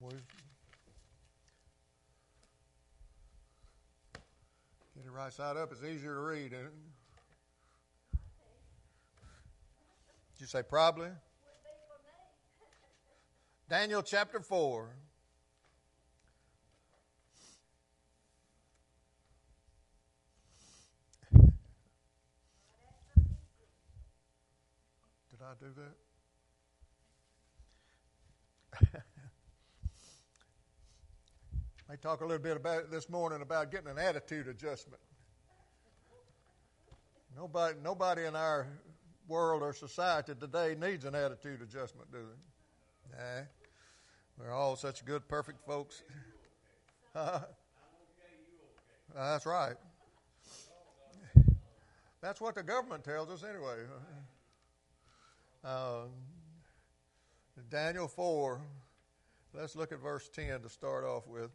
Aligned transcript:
Get 0.00 0.12
it 5.04 5.10
right 5.10 5.32
side 5.32 5.56
up. 5.56 5.72
It's 5.72 5.82
easier 5.82 6.14
to 6.14 6.20
read. 6.20 6.52
Isn't 6.52 6.66
it? 6.66 6.72
Did 10.34 10.40
you 10.40 10.46
say 10.46 10.62
probably? 10.62 11.08
Daniel 13.68 14.02
chapter 14.02 14.40
4. 14.40 14.88
Did 21.32 21.50
I 25.42 25.54
do 25.60 25.66
that? 28.82 29.02
I 31.90 31.96
talk 31.96 32.20
a 32.20 32.24
little 32.26 32.42
bit 32.42 32.58
about 32.58 32.80
it 32.80 32.90
this 32.90 33.08
morning 33.08 33.40
about 33.40 33.70
getting 33.72 33.88
an 33.88 33.96
attitude 33.96 34.46
adjustment. 34.46 35.00
Nobody, 37.34 37.78
nobody 37.82 38.26
in 38.26 38.36
our 38.36 38.66
world 39.26 39.62
or 39.62 39.72
society 39.72 40.34
today 40.38 40.76
needs 40.78 41.06
an 41.06 41.14
attitude 41.14 41.62
adjustment, 41.62 42.12
do 42.12 42.18
they? 42.18 43.16
Nah. 43.16 43.44
We're 44.38 44.52
all 44.52 44.76
such 44.76 45.02
good, 45.06 45.26
perfect 45.28 45.64
folks. 45.66 46.02
That's 49.14 49.46
right. 49.46 49.76
That's 52.20 52.38
what 52.40 52.54
the 52.54 52.62
government 52.62 53.02
tells 53.02 53.30
us 53.30 53.42
anyway. 53.42 53.76
Um, 55.64 56.10
Daniel 57.70 58.08
4, 58.08 58.60
let's 59.54 59.74
look 59.74 59.90
at 59.90 60.00
verse 60.00 60.28
10 60.28 60.60
to 60.60 60.68
start 60.68 61.04
off 61.04 61.26
with. 61.26 61.50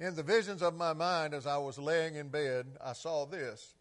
In 0.00 0.14
the 0.14 0.22
visions 0.22 0.62
of 0.62 0.74
my 0.74 0.94
mind, 0.94 1.34
as 1.34 1.46
I 1.46 1.58
was 1.58 1.78
laying 1.78 2.14
in 2.14 2.30
bed, 2.30 2.78
I 2.82 2.94
saw 2.94 3.26
this. 3.26 3.74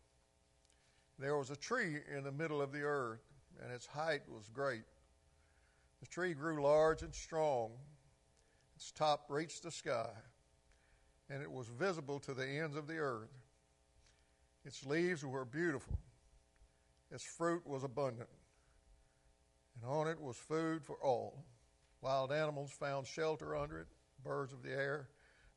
There 1.17 1.37
was 1.37 1.49
a 1.49 1.55
tree 1.55 1.95
in 2.13 2.25
the 2.25 2.31
middle 2.31 2.61
of 2.61 2.73
the 2.73 2.81
earth, 2.81 3.23
and 3.63 3.71
its 3.71 3.85
height 3.85 4.23
was 4.27 4.49
great. 4.49 4.83
The 6.01 6.07
tree 6.07 6.33
grew 6.33 6.61
large 6.61 7.03
and 7.03 7.15
strong. 7.15 7.71
Its 8.75 8.91
top 8.91 9.27
reached 9.29 9.63
the 9.63 9.71
sky, 9.71 10.09
and 11.29 11.41
it 11.41 11.49
was 11.49 11.67
visible 11.67 12.19
to 12.19 12.33
the 12.33 12.45
ends 12.45 12.75
of 12.75 12.85
the 12.85 12.97
earth. 12.97 13.31
Its 14.65 14.85
leaves 14.85 15.23
were 15.23 15.45
beautiful. 15.45 15.97
Its 17.11 17.23
fruit 17.23 17.65
was 17.65 17.85
abundant, 17.85 18.29
and 19.73 19.89
on 19.89 20.09
it 20.09 20.19
was 20.19 20.35
food 20.35 20.83
for 20.83 20.97
all. 20.97 21.45
Wild 22.01 22.33
animals 22.33 22.71
found 22.71 23.07
shelter 23.07 23.55
under 23.55 23.79
it, 23.79 23.87
birds 24.21 24.51
of 24.51 24.63
the 24.63 24.71
air 24.71 25.07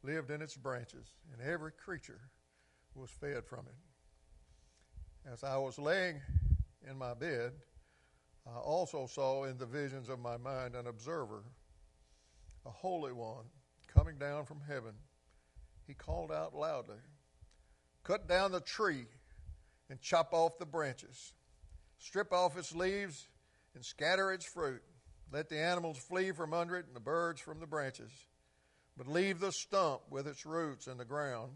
lived 0.02 0.30
in 0.30 0.42
its 0.42 0.56
branches, 0.56 1.06
and 1.32 1.48
every 1.48 1.72
creature 1.72 2.20
was 2.94 3.10
fed 3.10 3.44
from 3.44 3.66
it. 3.66 5.30
As 5.30 5.44
I 5.44 5.56
was 5.56 5.78
laying 5.78 6.20
in 6.88 6.98
my 6.98 7.14
bed, 7.14 7.52
I 8.46 8.58
also 8.58 9.06
saw 9.06 9.44
in 9.44 9.56
the 9.56 9.66
visions 9.66 10.08
of 10.08 10.18
my 10.18 10.36
mind 10.36 10.74
an 10.74 10.88
observer, 10.88 11.44
a 12.66 12.70
holy 12.70 13.12
one, 13.12 13.44
coming 13.86 14.18
down 14.18 14.44
from 14.44 14.60
heaven. 14.66 14.94
He 15.86 15.94
called 15.94 16.32
out 16.32 16.54
loudly, 16.54 16.98
Cut 18.02 18.28
down 18.28 18.50
the 18.50 18.60
tree 18.60 19.06
and 19.88 20.00
chop 20.00 20.32
off 20.32 20.58
the 20.58 20.66
branches, 20.66 21.34
strip 21.98 22.32
off 22.32 22.58
its 22.58 22.74
leaves 22.74 23.28
and 23.74 23.84
scatter 23.84 24.32
its 24.32 24.44
fruit. 24.44 24.82
Let 25.32 25.48
the 25.48 25.58
animals 25.58 25.98
flee 25.98 26.32
from 26.32 26.52
under 26.52 26.76
it 26.76 26.86
and 26.86 26.96
the 26.96 27.00
birds 27.00 27.40
from 27.40 27.60
the 27.60 27.66
branches. 27.66 28.10
But 28.96 29.08
leave 29.08 29.40
the 29.40 29.52
stump 29.52 30.02
with 30.10 30.26
its 30.26 30.44
roots 30.44 30.86
in 30.86 30.98
the 30.98 31.04
ground 31.04 31.52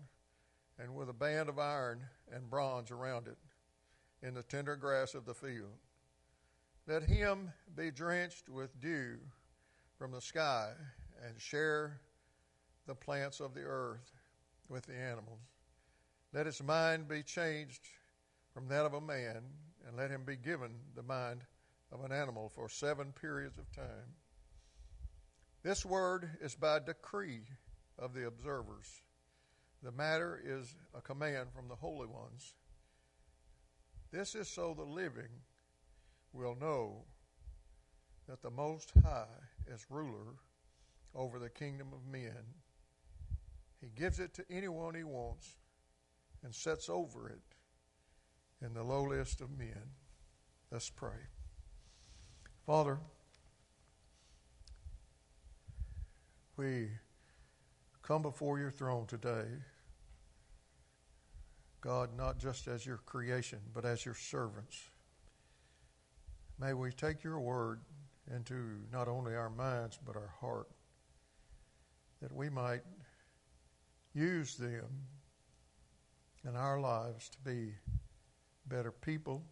and 0.78 0.94
with 0.94 1.08
a 1.08 1.14
band 1.14 1.48
of 1.48 1.58
iron 1.58 2.02
and 2.32 2.50
bronze 2.50 2.90
around 2.90 3.28
it 3.28 3.38
in 4.22 4.34
the 4.34 4.42
tender 4.42 4.76
grass 4.76 5.14
of 5.14 5.26
the 5.26 5.34
field. 5.34 5.78
Let 6.86 7.02
him 7.02 7.52
be 7.74 7.90
drenched 7.90 8.48
with 8.48 8.80
dew 8.80 9.18
from 9.98 10.12
the 10.12 10.20
sky 10.20 10.72
and 11.26 11.40
share 11.40 12.00
the 12.86 12.94
plants 12.94 13.40
of 13.40 13.54
the 13.54 13.62
earth 13.62 14.12
with 14.68 14.86
the 14.86 14.94
animals. 14.94 15.40
Let 16.32 16.46
his 16.46 16.62
mind 16.62 17.08
be 17.08 17.22
changed 17.22 17.82
from 18.52 18.68
that 18.68 18.84
of 18.84 18.94
a 18.94 19.00
man, 19.00 19.42
and 19.86 19.96
let 19.96 20.10
him 20.10 20.24
be 20.24 20.36
given 20.36 20.70
the 20.94 21.02
mind 21.02 21.42
of 21.92 22.04
an 22.04 22.12
animal 22.12 22.48
for 22.48 22.68
seven 22.68 23.12
periods 23.12 23.58
of 23.58 23.70
time. 23.72 24.14
This 25.66 25.84
word 25.84 26.30
is 26.40 26.54
by 26.54 26.78
decree 26.78 27.40
of 27.98 28.14
the 28.14 28.28
observers. 28.28 28.86
The 29.82 29.90
matter 29.90 30.40
is 30.40 30.76
a 30.96 31.00
command 31.00 31.48
from 31.52 31.66
the 31.66 31.74
holy 31.74 32.06
ones. 32.06 32.54
This 34.12 34.36
is 34.36 34.46
so 34.46 34.74
the 34.74 34.84
living 34.84 35.42
will 36.32 36.54
know 36.54 37.06
that 38.28 38.42
the 38.42 38.50
Most 38.52 38.92
High 39.02 39.26
is 39.66 39.84
ruler 39.90 40.36
over 41.16 41.40
the 41.40 41.50
kingdom 41.50 41.88
of 41.92 42.06
men. 42.06 42.44
He 43.80 43.88
gives 43.88 44.20
it 44.20 44.34
to 44.34 44.44
anyone 44.48 44.94
he 44.94 45.02
wants 45.02 45.56
and 46.44 46.54
sets 46.54 46.88
over 46.88 47.28
it 47.28 48.64
in 48.64 48.72
the 48.72 48.84
lowliest 48.84 49.40
of 49.40 49.50
men. 49.58 49.82
Let's 50.70 50.90
pray. 50.90 51.26
Father, 52.64 53.00
we 56.56 56.88
come 58.02 58.22
before 58.22 58.58
your 58.58 58.70
throne 58.70 59.06
today, 59.06 59.46
God, 61.80 62.10
not 62.16 62.38
just 62.38 62.66
as 62.66 62.86
your 62.86 62.98
creation, 62.98 63.58
but 63.74 63.84
as 63.84 64.04
your 64.04 64.14
servants. 64.14 64.80
May 66.58 66.72
we 66.72 66.90
take 66.90 67.22
your 67.22 67.38
word 67.38 67.80
into 68.34 68.80
not 68.92 69.08
only 69.08 69.34
our 69.34 69.50
minds, 69.50 69.98
but 70.04 70.16
our 70.16 70.32
heart, 70.40 70.68
that 72.22 72.32
we 72.32 72.48
might 72.48 72.82
use 74.14 74.56
them 74.56 74.88
in 76.48 76.56
our 76.56 76.80
lives 76.80 77.28
to 77.28 77.38
be 77.40 77.72
better 78.66 78.90
people 78.90 79.42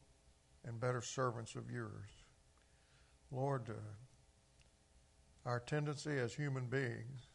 and 0.66 0.80
better 0.80 1.02
servants 1.02 1.54
of 1.54 1.70
yours. 1.70 2.08
Lord, 3.30 3.68
uh, 3.68 3.74
our 5.46 5.60
tendency 5.60 6.18
as 6.18 6.34
human 6.34 6.66
beings 6.66 7.28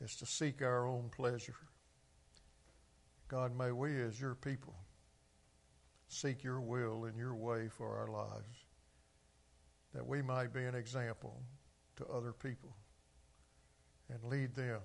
is 0.00 0.16
to 0.16 0.26
seek 0.26 0.62
our 0.62 0.86
own 0.86 1.10
pleasure. 1.14 1.56
God, 3.28 3.56
may 3.56 3.72
we, 3.72 4.00
as 4.00 4.20
your 4.20 4.34
people, 4.34 4.74
seek 6.08 6.42
your 6.42 6.60
will 6.60 7.04
and 7.04 7.16
your 7.16 7.34
way 7.34 7.68
for 7.68 7.96
our 7.98 8.08
lives, 8.08 8.64
that 9.94 10.06
we 10.06 10.22
might 10.22 10.52
be 10.52 10.64
an 10.64 10.74
example 10.74 11.40
to 11.96 12.06
other 12.06 12.32
people 12.32 12.74
and 14.08 14.22
lead 14.24 14.54
them 14.54 14.80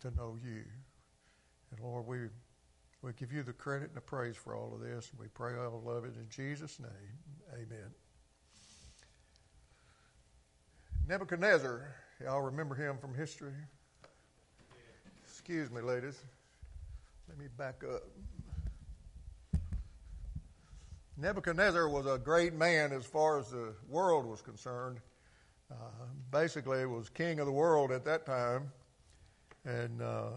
to 0.00 0.10
know 0.10 0.36
you. 0.44 0.62
And 1.70 1.80
Lord, 1.80 2.06
we, 2.06 2.18
we 3.00 3.12
give 3.14 3.32
you 3.32 3.42
the 3.42 3.52
credit 3.52 3.88
and 3.88 3.96
the 3.96 4.02
praise 4.02 4.36
for 4.36 4.54
all 4.54 4.74
of 4.74 4.80
this, 4.80 5.10
and 5.10 5.18
we 5.18 5.28
pray 5.28 5.56
all 5.56 5.88
of 5.88 6.04
it 6.04 6.14
in 6.16 6.28
Jesus' 6.28 6.78
name. 6.78 6.90
Amen. 7.54 7.90
Nebuchadnezzar, 11.08 11.94
y'all 12.22 12.42
remember 12.42 12.76
him 12.76 12.96
from 12.96 13.12
history? 13.12 13.52
Excuse 15.24 15.68
me, 15.68 15.80
ladies. 15.80 16.22
Let 17.28 17.38
me 17.38 17.46
back 17.58 17.82
up. 17.82 18.02
Nebuchadnezzar 21.16 21.88
was 21.88 22.06
a 22.06 22.18
great 22.18 22.54
man 22.54 22.92
as 22.92 23.04
far 23.04 23.40
as 23.40 23.50
the 23.50 23.74
world 23.88 24.24
was 24.26 24.40
concerned. 24.42 25.00
Uh, 25.70 25.74
basically, 26.30 26.86
was 26.86 27.08
king 27.08 27.40
of 27.40 27.46
the 27.46 27.52
world 27.52 27.90
at 27.90 28.04
that 28.04 28.24
time. 28.24 28.70
And 29.64 30.00
uh, 30.00 30.30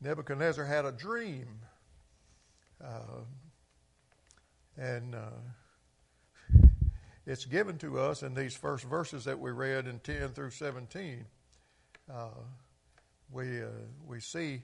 Nebuchadnezzar 0.00 0.64
had 0.64 0.84
a 0.84 0.92
dream. 0.92 1.48
Uh, 2.82 3.22
and 4.76 5.14
uh, 5.16 5.30
it's 7.26 7.46
given 7.46 7.78
to 7.78 7.98
us 7.98 8.22
in 8.22 8.34
these 8.34 8.54
first 8.54 8.84
verses 8.84 9.24
that 9.24 9.38
we 9.38 9.50
read 9.50 9.86
in 9.86 9.98
10 10.00 10.30
through 10.30 10.50
17. 10.50 11.24
Uh, 12.12 12.28
we, 13.32 13.62
uh, 13.62 13.66
we 14.06 14.20
see 14.20 14.60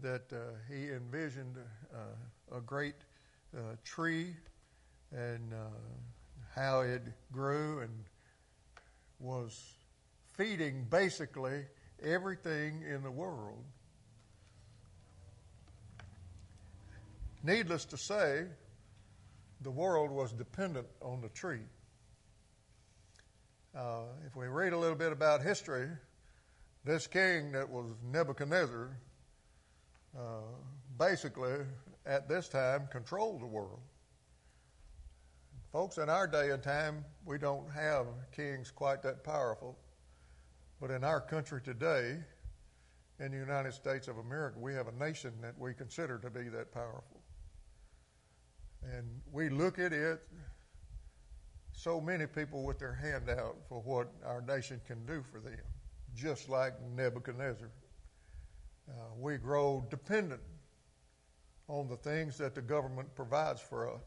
that 0.00 0.32
uh, 0.32 0.36
he 0.68 0.88
envisioned 0.90 1.56
uh, 1.94 2.56
a 2.56 2.60
great 2.60 2.94
uh, 3.54 3.60
tree 3.84 4.34
and 5.12 5.52
uh, 5.52 5.56
how 6.54 6.80
it 6.80 7.02
grew 7.30 7.80
and 7.80 7.90
was 9.20 9.74
feeding 10.32 10.86
basically 10.90 11.64
everything 12.02 12.82
in 12.82 13.02
the 13.02 13.10
world. 13.10 13.62
Needless 17.42 17.84
to 17.86 17.98
say, 17.98 18.44
the 19.60 19.70
world 19.70 20.10
was 20.10 20.32
dependent 20.32 20.86
on 21.02 21.20
the 21.20 21.28
tree. 21.28 21.60
Uh, 23.76 24.02
if 24.24 24.36
we 24.36 24.46
read 24.46 24.72
a 24.72 24.78
little 24.78 24.96
bit 24.96 25.10
about 25.10 25.42
history, 25.42 25.88
this 26.84 27.08
king 27.08 27.50
that 27.50 27.68
was 27.68 27.86
Nebuchadnezzar 28.12 28.96
uh, 30.16 30.20
basically 30.96 31.56
at 32.06 32.28
this 32.28 32.48
time 32.48 32.86
controlled 32.92 33.42
the 33.42 33.46
world. 33.46 33.80
Folks, 35.72 35.98
in 35.98 36.08
our 36.08 36.28
day 36.28 36.50
and 36.50 36.62
time, 36.62 37.04
we 37.24 37.36
don't 37.36 37.68
have 37.72 38.06
kings 38.30 38.70
quite 38.70 39.02
that 39.02 39.24
powerful. 39.24 39.76
But 40.80 40.92
in 40.92 41.02
our 41.02 41.20
country 41.20 41.60
today, 41.60 42.18
in 43.18 43.32
the 43.32 43.38
United 43.38 43.74
States 43.74 44.06
of 44.06 44.18
America, 44.18 44.56
we 44.60 44.72
have 44.74 44.86
a 44.86 44.92
nation 44.92 45.32
that 45.42 45.58
we 45.58 45.74
consider 45.74 46.18
to 46.18 46.30
be 46.30 46.48
that 46.48 46.72
powerful. 46.72 47.20
And 48.84 49.20
we 49.32 49.48
look 49.48 49.80
at 49.80 49.92
it, 49.92 50.22
so 51.76 52.00
many 52.00 52.26
people 52.26 52.64
with 52.64 52.78
their 52.78 52.94
hand 52.94 53.28
out 53.28 53.56
for 53.68 53.80
what 53.80 54.08
our 54.24 54.40
nation 54.40 54.80
can 54.86 55.04
do 55.06 55.22
for 55.30 55.40
them, 55.40 55.58
just 56.14 56.48
like 56.48 56.72
Nebuchadnezzar. 56.94 57.70
Uh, 58.88 58.92
we 59.18 59.36
grow 59.36 59.84
dependent 59.90 60.40
on 61.68 61.88
the 61.88 61.96
things 61.96 62.38
that 62.38 62.54
the 62.54 62.62
government 62.62 63.12
provides 63.14 63.60
for 63.60 63.92
us 63.92 64.02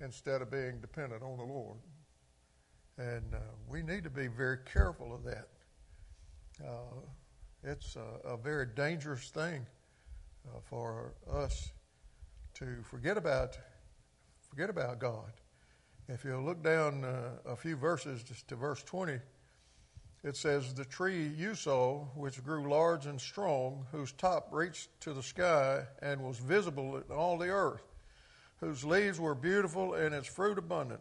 instead 0.00 0.40
of 0.40 0.50
being 0.50 0.80
dependent 0.80 1.22
on 1.22 1.36
the 1.36 1.44
Lord. 1.44 1.76
And 2.96 3.34
uh, 3.34 3.38
we 3.68 3.82
need 3.82 4.04
to 4.04 4.10
be 4.10 4.28
very 4.28 4.58
careful 4.64 5.14
of 5.14 5.24
that. 5.24 5.48
Uh, 6.64 7.00
it's 7.64 7.96
a, 7.96 8.28
a, 8.28 8.36
very 8.36 8.66
dangerous 8.66 9.30
thing 9.30 9.66
uh, 10.46 10.60
for 10.64 11.14
us 11.30 11.72
to 12.54 12.82
forget 12.82 13.16
about 13.16 13.56
forget 14.50 14.68
about 14.68 14.98
God. 14.98 15.32
If 16.08 16.24
you 16.24 16.36
look 16.40 16.62
down 16.62 17.04
uh, 17.04 17.30
a 17.46 17.54
few 17.54 17.76
verses 17.76 18.24
to 18.48 18.56
verse 18.56 18.82
20, 18.82 19.18
it 20.24 20.36
says, 20.36 20.74
The 20.74 20.84
tree 20.84 21.28
you 21.28 21.54
saw, 21.54 22.06
which 22.16 22.42
grew 22.44 22.68
large 22.68 23.06
and 23.06 23.20
strong, 23.20 23.86
whose 23.92 24.12
top 24.12 24.48
reached 24.50 24.88
to 25.02 25.14
the 25.14 25.22
sky 25.22 25.84
and 26.00 26.22
was 26.22 26.38
visible 26.38 26.96
in 26.96 27.14
all 27.14 27.38
the 27.38 27.48
earth, 27.48 27.82
whose 28.60 28.84
leaves 28.84 29.20
were 29.20 29.34
beautiful 29.34 29.94
and 29.94 30.14
its 30.14 30.26
fruit 30.26 30.58
abundant. 30.58 31.00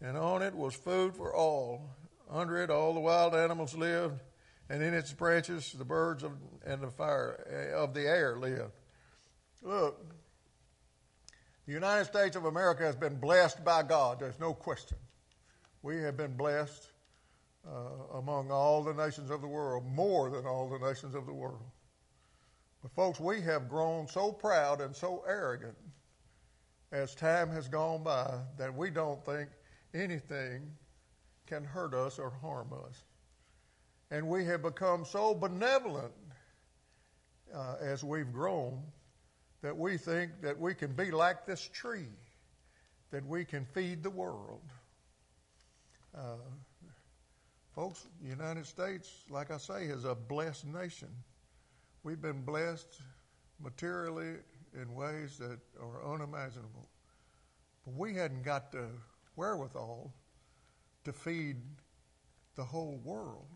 And 0.00 0.16
on 0.16 0.42
it 0.42 0.54
was 0.54 0.74
food 0.74 1.16
for 1.16 1.34
all. 1.34 1.90
Under 2.30 2.62
it 2.62 2.70
all 2.70 2.94
the 2.94 3.00
wild 3.00 3.34
animals 3.34 3.74
lived, 3.74 4.20
and 4.68 4.82
in 4.82 4.94
its 4.94 5.12
branches 5.12 5.72
the 5.72 5.84
birds 5.84 6.22
of, 6.22 6.32
and 6.64 6.80
the 6.80 6.90
fire 6.90 7.72
of 7.76 7.92
the 7.92 8.02
air 8.02 8.36
lived. 8.36 8.72
Look, 9.62 10.15
the 11.66 11.72
United 11.72 12.04
States 12.04 12.36
of 12.36 12.44
America 12.44 12.84
has 12.84 12.94
been 12.94 13.16
blessed 13.16 13.64
by 13.64 13.82
God. 13.82 14.20
There's 14.20 14.38
no 14.38 14.54
question. 14.54 14.96
We 15.82 15.96
have 15.98 16.16
been 16.16 16.36
blessed 16.36 16.88
uh, 17.66 18.18
among 18.18 18.52
all 18.52 18.84
the 18.84 18.94
nations 18.94 19.30
of 19.30 19.40
the 19.40 19.48
world, 19.48 19.84
more 19.84 20.30
than 20.30 20.46
all 20.46 20.68
the 20.68 20.78
nations 20.78 21.14
of 21.16 21.26
the 21.26 21.32
world. 21.32 21.66
But, 22.82 22.92
folks, 22.92 23.18
we 23.18 23.40
have 23.40 23.68
grown 23.68 24.06
so 24.06 24.30
proud 24.30 24.80
and 24.80 24.94
so 24.94 25.24
arrogant 25.26 25.76
as 26.92 27.16
time 27.16 27.50
has 27.50 27.66
gone 27.68 28.04
by 28.04 28.38
that 28.58 28.72
we 28.72 28.90
don't 28.90 29.24
think 29.24 29.48
anything 29.92 30.70
can 31.46 31.64
hurt 31.64 31.94
us 31.94 32.20
or 32.20 32.30
harm 32.30 32.72
us. 32.86 33.02
And 34.12 34.28
we 34.28 34.44
have 34.44 34.62
become 34.62 35.04
so 35.04 35.34
benevolent 35.34 36.12
uh, 37.52 37.74
as 37.80 38.04
we've 38.04 38.32
grown 38.32 38.82
that 39.66 39.76
we 39.76 39.96
think 39.96 40.30
that 40.42 40.60
we 40.60 40.74
can 40.74 40.92
be 40.92 41.10
like 41.10 41.44
this 41.44 41.68
tree, 41.72 42.06
that 43.10 43.26
we 43.26 43.44
can 43.44 43.64
feed 43.64 44.00
the 44.00 44.10
world. 44.10 44.62
Uh, 46.16 46.36
folks, 47.74 48.06
the 48.22 48.28
United 48.28 48.64
States, 48.64 49.10
like 49.28 49.50
I 49.50 49.56
say, 49.56 49.86
is 49.86 50.04
a 50.04 50.14
blessed 50.14 50.66
nation. 50.68 51.08
We've 52.04 52.22
been 52.22 52.42
blessed 52.42 52.86
materially 53.60 54.34
in 54.80 54.94
ways 54.94 55.36
that 55.38 55.58
are 55.82 56.14
unimaginable. 56.14 56.88
But 57.84 57.94
we 57.94 58.14
hadn't 58.14 58.44
got 58.44 58.70
the 58.70 58.86
wherewithal 59.34 60.14
to 61.06 61.12
feed 61.12 61.56
the 62.54 62.62
whole 62.62 63.00
world. 63.02 63.48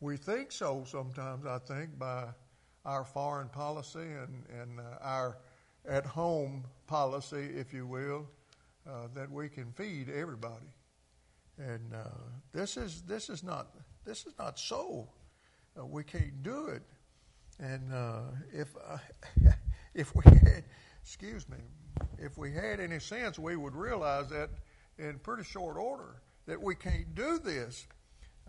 We 0.00 0.18
think 0.18 0.52
so 0.52 0.84
sometimes, 0.86 1.46
I 1.46 1.60
think, 1.60 1.98
by 1.98 2.26
our 2.84 3.04
foreign 3.04 3.48
policy 3.48 4.00
and, 4.00 4.44
and 4.60 4.80
uh, 4.80 4.82
our 5.02 5.38
at 5.88 6.04
home 6.04 6.64
policy, 6.86 7.50
if 7.56 7.72
you 7.72 7.86
will, 7.86 8.26
uh, 8.88 9.08
that 9.14 9.30
we 9.30 9.48
can 9.48 9.72
feed 9.72 10.08
everybody. 10.08 10.66
And 11.58 11.94
uh, 11.94 12.08
this 12.52 12.76
is 12.76 13.02
this 13.02 13.28
is 13.28 13.42
not 13.42 13.68
this 14.04 14.26
is 14.26 14.34
not 14.38 14.58
so. 14.58 15.08
We 15.76 16.02
can't 16.02 16.42
do 16.42 16.66
it. 16.66 16.82
And 17.60 17.92
if 18.52 18.68
if 19.94 20.14
we 20.14 20.22
had, 20.24 20.64
excuse 21.02 21.48
me, 21.48 21.58
if 22.18 22.36
we 22.36 22.52
had 22.52 22.80
any 22.80 22.98
sense, 22.98 23.38
we 23.38 23.56
would 23.56 23.74
realize 23.74 24.28
that 24.30 24.50
in 24.98 25.18
pretty 25.18 25.44
short 25.44 25.76
order 25.76 26.20
that 26.46 26.60
we 26.60 26.74
can't 26.74 27.14
do 27.14 27.38
this. 27.38 27.86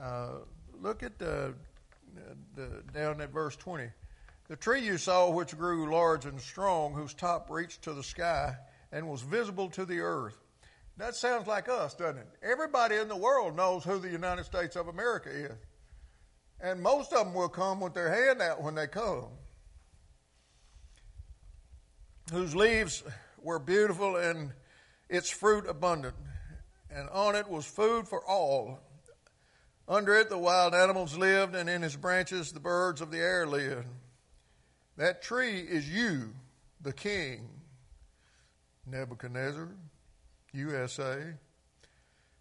Uh, 0.02 0.40
look 0.81 1.04
at 1.04 1.20
the, 1.20 1.54
the, 2.56 2.81
down 2.94 3.22
at 3.22 3.31
verse 3.31 3.56
20. 3.58 3.90
The 4.50 4.57
tree 4.57 4.84
you 4.84 4.98
saw, 4.98 5.30
which 5.30 5.57
grew 5.57 5.92
large 5.92 6.25
and 6.25 6.42
strong, 6.42 6.94
whose 6.94 7.13
top 7.13 7.50
reached 7.50 7.84
to 7.84 7.94
the 7.94 8.04
sky 8.04 8.56
and 8.92 9.07
was 9.07 9.22
visible 9.22 9.69
to 9.69 9.86
the 9.86 10.01
earth. 10.01 10.38
That 10.98 11.16
sounds 11.16 11.48
like 11.48 11.69
us, 11.69 11.94
doesn't 11.94 12.18
it? 12.18 12.28
Everybody 12.44 12.96
in 12.96 13.07
the 13.07 13.16
world 13.16 13.56
knows 13.56 13.86
who 13.86 14.00
the 14.00 14.10
United 14.10 14.44
States 14.46 14.75
of 14.75 14.90
America 14.90 15.30
is. 15.30 15.57
And 16.60 16.81
most 16.81 17.13
of 17.13 17.25
them 17.25 17.34
will 17.34 17.48
come 17.48 17.80
with 17.80 17.94
their 17.94 18.12
hand 18.12 18.42
out 18.42 18.62
when 18.62 18.75
they 18.75 18.88
come 18.88 19.30
whose 22.31 22.56
leaves 22.56 23.04
were 23.42 23.60
beautiful 23.60 24.16
and 24.16 24.54
its 25.10 25.30
fruit 25.30 25.68
abundant. 25.68 26.16
And 26.90 27.10
on 27.10 27.36
it 27.36 27.48
was 27.48 27.66
food 27.66 28.07
for 28.07 28.24
all. 28.25 28.80
Under 29.88 30.16
it 30.16 30.30
the 30.30 30.38
wild 30.38 30.75
animals 30.75 31.18
lived, 31.18 31.56
and 31.56 31.69
in 31.69 31.84
its 31.84 31.95
branches 31.95 32.52
the 32.52 32.60
birds 32.60 33.02
of 33.02 33.12
the 33.12 33.18
air 33.18 33.48
lived. 33.48 33.88
That 35.00 35.22
tree 35.22 35.62
is 35.62 35.90
you, 35.90 36.34
the 36.81 36.92
king, 36.92 37.48
Nebuchadnezzar, 38.86 39.69
USA, 40.51 41.24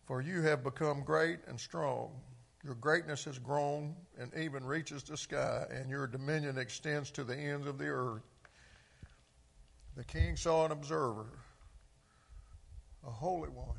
for 0.06 0.20
you 0.20 0.43
have 0.43 0.64
become 0.64 1.05
great 1.05 1.38
and 1.46 1.60
strong. 1.60 2.10
Your 2.64 2.75
greatness 2.75 3.25
has 3.26 3.38
grown 3.38 3.94
and 4.18 4.33
even 4.37 4.64
reaches 4.64 5.04
the 5.04 5.16
sky, 5.16 5.66
and 5.71 5.88
your 5.88 6.09
dominion 6.09 6.59
extends 6.59 7.12
to 7.12 7.23
the 7.23 7.37
ends 7.37 7.68
of 7.68 7.78
the 7.78 7.87
earth. 7.87 8.25
The 9.94 10.02
king 10.02 10.37
saw 10.37 10.66
an 10.66 10.73
observer, 10.73 11.28
a 13.06 13.11
holy 13.11 13.50
one, 13.50 13.78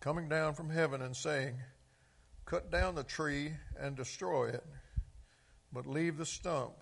coming 0.00 0.30
down 0.30 0.54
from 0.54 0.70
heaven 0.70 1.02
and 1.02 1.14
saying, 1.14 1.56
Cut 2.46 2.70
down 2.70 2.94
the 2.94 3.04
tree 3.04 3.52
and 3.78 3.94
destroy 3.94 4.48
it, 4.48 4.64
but 5.70 5.86
leave 5.86 6.16
the 6.16 6.24
stump 6.24 6.72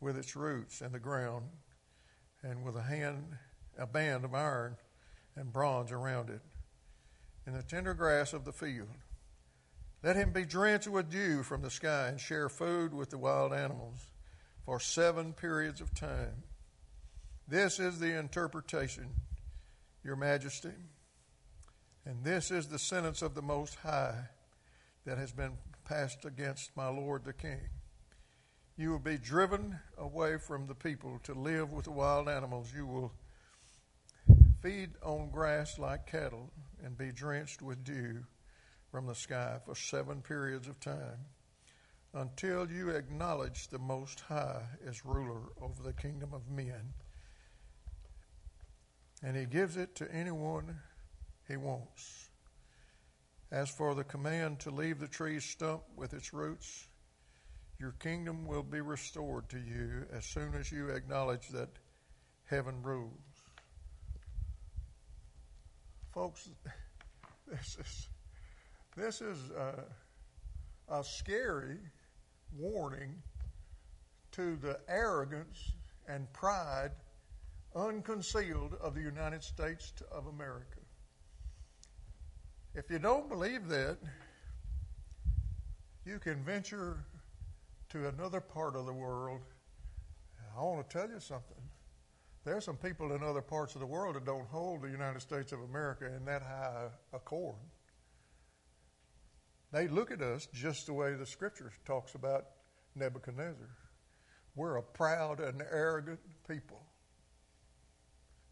with 0.00 0.16
its 0.16 0.34
roots 0.34 0.80
in 0.80 0.92
the 0.92 0.98
ground, 0.98 1.46
and 2.42 2.64
with 2.64 2.76
a 2.76 2.82
hand 2.82 3.36
a 3.78 3.86
band 3.86 4.24
of 4.24 4.34
iron 4.34 4.76
and 5.36 5.52
bronze 5.52 5.92
around 5.92 6.28
it, 6.28 6.42
in 7.46 7.54
the 7.54 7.62
tender 7.62 7.94
grass 7.94 8.32
of 8.32 8.44
the 8.44 8.52
field. 8.52 8.88
Let 10.02 10.16
him 10.16 10.32
be 10.32 10.44
drenched 10.44 10.88
with 10.88 11.10
dew 11.10 11.42
from 11.42 11.62
the 11.62 11.70
sky 11.70 12.08
and 12.08 12.20
share 12.20 12.48
food 12.48 12.94
with 12.94 13.10
the 13.10 13.18
wild 13.18 13.52
animals 13.52 14.06
for 14.64 14.80
seven 14.80 15.32
periods 15.32 15.80
of 15.80 15.94
time. 15.94 16.44
This 17.46 17.78
is 17.78 17.98
the 17.98 18.18
interpretation, 18.18 19.08
Your 20.04 20.16
Majesty. 20.16 20.70
And 22.06 22.24
this 22.24 22.50
is 22.50 22.68
the 22.68 22.78
sentence 22.78 23.20
of 23.20 23.34
the 23.34 23.42
Most 23.42 23.74
High 23.76 24.28
that 25.04 25.18
has 25.18 25.32
been 25.32 25.52
passed 25.84 26.24
against 26.24 26.76
my 26.76 26.88
Lord 26.88 27.24
the 27.24 27.32
King. 27.32 27.68
You 28.80 28.92
will 28.92 28.98
be 28.98 29.18
driven 29.18 29.78
away 29.98 30.38
from 30.38 30.66
the 30.66 30.74
people 30.74 31.20
to 31.24 31.34
live 31.34 31.70
with 31.70 31.84
the 31.84 31.90
wild 31.90 32.30
animals. 32.30 32.72
You 32.74 32.86
will 32.86 33.12
feed 34.62 34.92
on 35.02 35.28
grass 35.28 35.78
like 35.78 36.06
cattle 36.06 36.50
and 36.82 36.96
be 36.96 37.12
drenched 37.12 37.60
with 37.60 37.84
dew 37.84 38.24
from 38.90 39.06
the 39.06 39.14
sky 39.14 39.58
for 39.66 39.74
seven 39.74 40.22
periods 40.22 40.66
of 40.66 40.80
time 40.80 41.26
until 42.14 42.70
you 42.70 42.88
acknowledge 42.88 43.68
the 43.68 43.78
Most 43.78 44.20
High 44.20 44.62
as 44.88 45.04
ruler 45.04 45.42
over 45.60 45.82
the 45.82 45.92
kingdom 45.92 46.32
of 46.32 46.48
men. 46.48 46.94
And 49.22 49.36
He 49.36 49.44
gives 49.44 49.76
it 49.76 49.94
to 49.96 50.10
anyone 50.10 50.78
He 51.46 51.58
wants. 51.58 52.30
As 53.52 53.68
for 53.68 53.94
the 53.94 54.04
command 54.04 54.58
to 54.60 54.70
leave 54.70 55.00
the 55.00 55.06
tree's 55.06 55.44
stump 55.44 55.82
with 55.96 56.14
its 56.14 56.32
roots, 56.32 56.86
your 57.80 57.92
kingdom 57.92 58.46
will 58.46 58.62
be 58.62 58.80
restored 58.80 59.48
to 59.48 59.58
you 59.58 60.04
as 60.12 60.24
soon 60.24 60.54
as 60.54 60.70
you 60.70 60.90
acknowledge 60.90 61.48
that 61.48 61.70
heaven 62.44 62.82
rules. 62.82 63.10
Folks, 66.12 66.50
This 67.50 67.76
is, 67.80 68.08
this 68.96 69.20
is 69.20 69.50
a, 69.50 69.84
a 70.88 71.02
scary 71.02 71.78
warning 72.56 73.16
to 74.32 74.56
the 74.56 74.78
arrogance 74.88 75.72
and 76.06 76.32
pride 76.32 76.92
unconcealed 77.74 78.76
of 78.80 78.94
the 78.94 79.00
United 79.00 79.42
States 79.42 79.92
of 80.12 80.28
America. 80.28 80.78
If 82.74 82.88
you 82.88 83.00
don't 83.00 83.28
believe 83.28 83.66
that, 83.68 83.98
you 86.06 86.20
can 86.20 86.44
venture 86.44 87.04
to 87.90 88.08
another 88.08 88.40
part 88.40 88.76
of 88.76 88.86
the 88.86 88.92
world. 88.92 89.40
I 90.56 90.62
want 90.62 90.88
to 90.88 90.98
tell 90.98 91.08
you 91.08 91.20
something. 91.20 91.56
There 92.44 92.56
are 92.56 92.60
some 92.60 92.76
people 92.76 93.12
in 93.12 93.22
other 93.22 93.42
parts 93.42 93.74
of 93.74 93.80
the 93.80 93.86
world 93.86 94.16
that 94.16 94.24
don't 94.24 94.46
hold 94.46 94.82
the 94.82 94.90
United 94.90 95.20
States 95.20 95.52
of 95.52 95.60
America 95.60 96.06
in 96.06 96.24
that 96.24 96.42
high 96.42 96.88
accord. 97.12 97.56
They 99.72 99.88
look 99.88 100.10
at 100.10 100.22
us 100.22 100.48
just 100.52 100.86
the 100.86 100.94
way 100.94 101.14
the 101.14 101.26
scripture 101.26 101.70
talks 101.84 102.14
about 102.14 102.46
Nebuchadnezzar. 102.96 103.68
We're 104.56 104.76
a 104.76 104.82
proud 104.82 105.40
and 105.40 105.62
arrogant 105.70 106.20
people. 106.48 106.82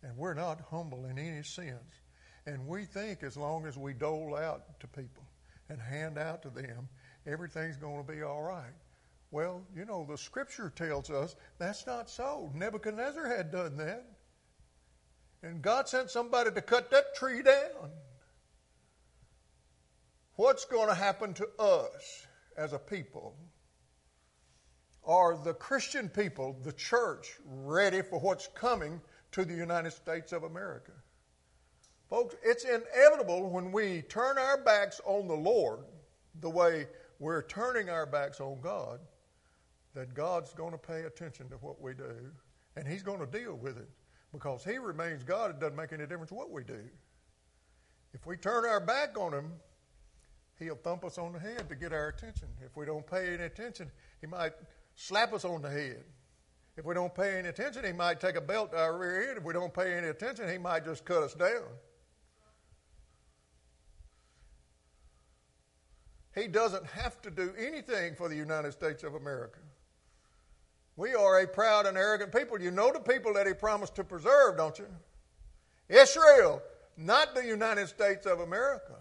And 0.03 0.17
we're 0.17 0.35
not 0.35 0.61
humble 0.71 1.07
in 1.07 1.19
any 1.19 1.43
sense. 1.43 2.03
And 2.47 2.67
we 2.67 2.85
think 2.85 3.23
as 3.23 3.37
long 3.37 3.67
as 3.67 3.77
we 3.77 3.95
dole 3.95 4.37
out 4.37 4.79
to 4.81 4.87
people 4.87 5.25
and 5.69 5.81
hand 5.81 6.19
out 6.19 6.43
to 6.43 6.51
them, 6.51 6.89
everything's 7.27 7.77
going 7.77 8.05
to 8.07 8.13
be 8.13 8.23
all 8.23 8.43
right. 8.43 8.73
Well, 9.31 9.63
you 9.77 9.85
know, 9.85 10.07
the 10.09 10.17
scripture 10.17 10.71
tells 10.75 11.11
us 11.11 11.37
that's 11.59 11.87
not 11.87 12.09
so. 12.09 12.51
Nebuchadnezzar 12.55 13.29
had 13.29 13.53
done 13.53 13.77
that. 13.77 14.07
And 15.43 15.63
God 15.63 15.89
sent 15.89 16.11
somebody 16.11 16.51
to 16.51 16.63
cut 16.63 16.91
that 16.91 17.15
tree 17.15 17.43
down. 17.43 17.91
What's 20.37 20.65
going 20.65 20.89
to 20.89 20.95
happen 20.95 21.35
to 21.35 21.49
us 21.59 22.27
as 22.57 22.73
a 22.73 22.79
people? 22.79 23.37
Are 25.05 25.37
the 25.37 25.55
Christian 25.55 26.09
people, 26.09 26.57
the 26.63 26.73
church, 26.73 27.35
ready 27.45 28.03
for 28.03 28.19
what's 28.21 28.49
coming 28.49 29.01
to 29.33 29.45
the 29.45 29.55
United 29.55 29.93
States 29.93 30.33
of 30.33 30.43
America? 30.43 30.93
Folks, 32.09 32.35
it's 32.43 32.65
inevitable 32.65 33.51
when 33.51 33.73
we 33.73 34.03
turn 34.03 34.39
our 34.39 34.63
backs 34.63 35.01
on 35.05 35.29
the 35.29 35.35
Lord 35.35 35.81
the 36.41 36.51
way 36.51 36.87
we're 37.19 37.43
turning 37.43 37.91
our 37.91 38.07
backs 38.07 38.41
on 38.41 38.61
God 38.61 39.01
that 39.99 40.15
God's 40.15 40.55
going 40.55 40.71
to 40.71 40.79
pay 40.79 41.03
attention 41.03 41.49
to 41.49 41.57
what 41.57 41.83
we 41.83 41.93
do 41.93 42.15
and 42.77 42.87
He's 42.87 43.03
going 43.03 43.19
to 43.19 43.27
deal 43.27 43.57
with 43.57 43.77
it 43.79 43.89
because 44.33 44.63
He 44.63 44.79
remains 44.79 45.25
God. 45.25 45.51
It 45.51 45.59
doesn't 45.59 45.75
make 45.75 45.93
any 45.93 46.07
difference 46.07 46.31
what 46.31 46.53
we 46.53 46.63
do. 46.63 46.79
If 48.15 48.25
we 48.25 48.37
turn 48.37 48.65
our 48.65 48.79
back 48.79 49.19
on 49.19 49.35
Him, 49.35 49.51
He'll 50.61 50.77
thump 50.77 51.05
us 51.05 51.19
on 51.19 51.33
the 51.33 51.41
head 51.41 51.69
to 51.69 51.75
get 51.75 51.93
our 51.93 52.09
attention. 52.09 52.47
If 52.65 52.77
we 52.77 52.87
don't 52.87 53.05
pay 53.05 53.35
any 53.35 53.43
attention, 53.43 53.91
He 54.21 54.29
might 54.29 54.53
slap 54.95 55.33
us 55.33 55.45
on 55.45 55.63
the 55.63 55.71
head. 55.71 56.05
If 56.77 56.85
we 56.85 56.95
don't 56.95 57.13
pay 57.13 57.37
any 57.37 57.49
attention, 57.49 57.85
He 57.85 57.93
might 57.93 58.21
take 58.21 58.37
a 58.37 58.41
belt 58.41 58.71
to 58.71 58.79
our 58.79 58.97
rear 58.97 59.31
end. 59.31 59.39
If 59.39 59.45
we 59.45 59.53
don't 59.53 59.75
pay 59.75 59.95
any 59.95 60.09
attention, 60.09 60.49
He 60.49 60.59
might 60.59 60.85
just 60.85 61.05
cut 61.05 61.25
us 61.25 61.35
down. 61.35 61.65
He 66.37 66.47
doesn't 66.47 66.87
have 66.87 67.21
to 67.23 67.33
do 67.33 67.53
anything 67.59 68.15
for 68.15 68.29
the 68.29 68.37
United 68.37 68.73
States 68.73 69.03
of 69.03 69.17
America. 69.17 69.59
We 70.99 71.15
are 71.15 71.39
a 71.39 71.47
proud 71.47 71.87
and 71.87 71.97
arrogant 71.97 72.35
people. 72.35 72.61
You 72.61 72.73
know 72.73 72.93
the 72.93 72.99
people 72.99 73.35
that 73.35 73.47
he 73.47 73.55
promised 73.55 73.95
to 73.95 74.05
preserve, 74.05 74.57
don't 74.57 74.77
you? 74.81 74.89
Israel, 75.89 76.61
not 76.97 77.37
the 77.37 77.47
United 77.47 77.87
States 77.87 78.27
of 78.27 78.41
America. 78.41 78.97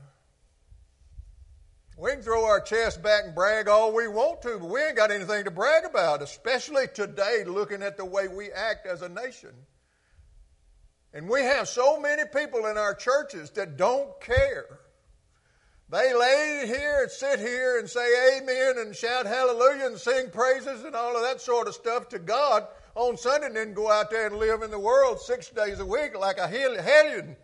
We 1.98 2.12
can 2.12 2.22
throw 2.22 2.46
our 2.46 2.62
chest 2.62 3.02
back 3.02 3.24
and 3.26 3.34
brag 3.34 3.68
all 3.68 3.96
we 3.96 4.08
want 4.08 4.44
to, 4.44 4.60
but 4.60 4.70
we 4.70 4.80
ain't 4.80 4.96
got 4.96 5.10
anything 5.10 5.46
to 5.46 5.52
brag 5.52 5.86
about, 5.86 6.22
especially 6.22 6.86
today, 6.94 7.44
looking 7.48 7.82
at 7.82 7.98
the 7.98 8.06
way 8.06 8.28
we 8.28 8.52
act 8.52 8.86
as 8.86 9.02
a 9.02 9.10
nation. 9.10 9.50
And 11.16 11.28
we 11.28 11.42
have 11.42 11.68
so 11.68 12.00
many 12.00 12.26
people 12.32 12.68
in 12.68 12.78
our 12.78 12.94
churches 12.94 13.50
that 13.52 13.76
don't 13.76 14.22
care 14.22 14.82
they 15.90 16.14
lay 16.14 16.64
here 16.66 17.04
and 17.04 17.12
sit 17.12 17.40
here 17.40 17.80
and 17.80 17.90
say 17.90 18.38
amen 18.38 18.76
and 18.78 18.96
shout 18.96 19.26
hallelujah 19.26 19.86
and 19.86 19.98
sing 19.98 20.30
praises 20.30 20.84
and 20.84 20.96
all 20.96 21.16
of 21.16 21.22
that 21.22 21.40
sort 21.40 21.68
of 21.68 21.74
stuff 21.74 22.10
to 22.10 22.20
God 22.20 22.68
on 22.96 23.16
Sunday 23.16 23.48
and 23.48 23.56
then 23.56 23.74
go 23.74 23.90
out 23.90 24.10
there 24.10 24.28
and 24.28 24.38
live 24.38 24.64
in 24.64 24.72
the 24.72 24.80
world 24.80 25.22
six 25.22 25.50
days 25.50 25.80
a 25.80 25.86
week 25.86 26.18
like 26.18 26.40
a 26.40 26.48
hellion. 26.48 27.38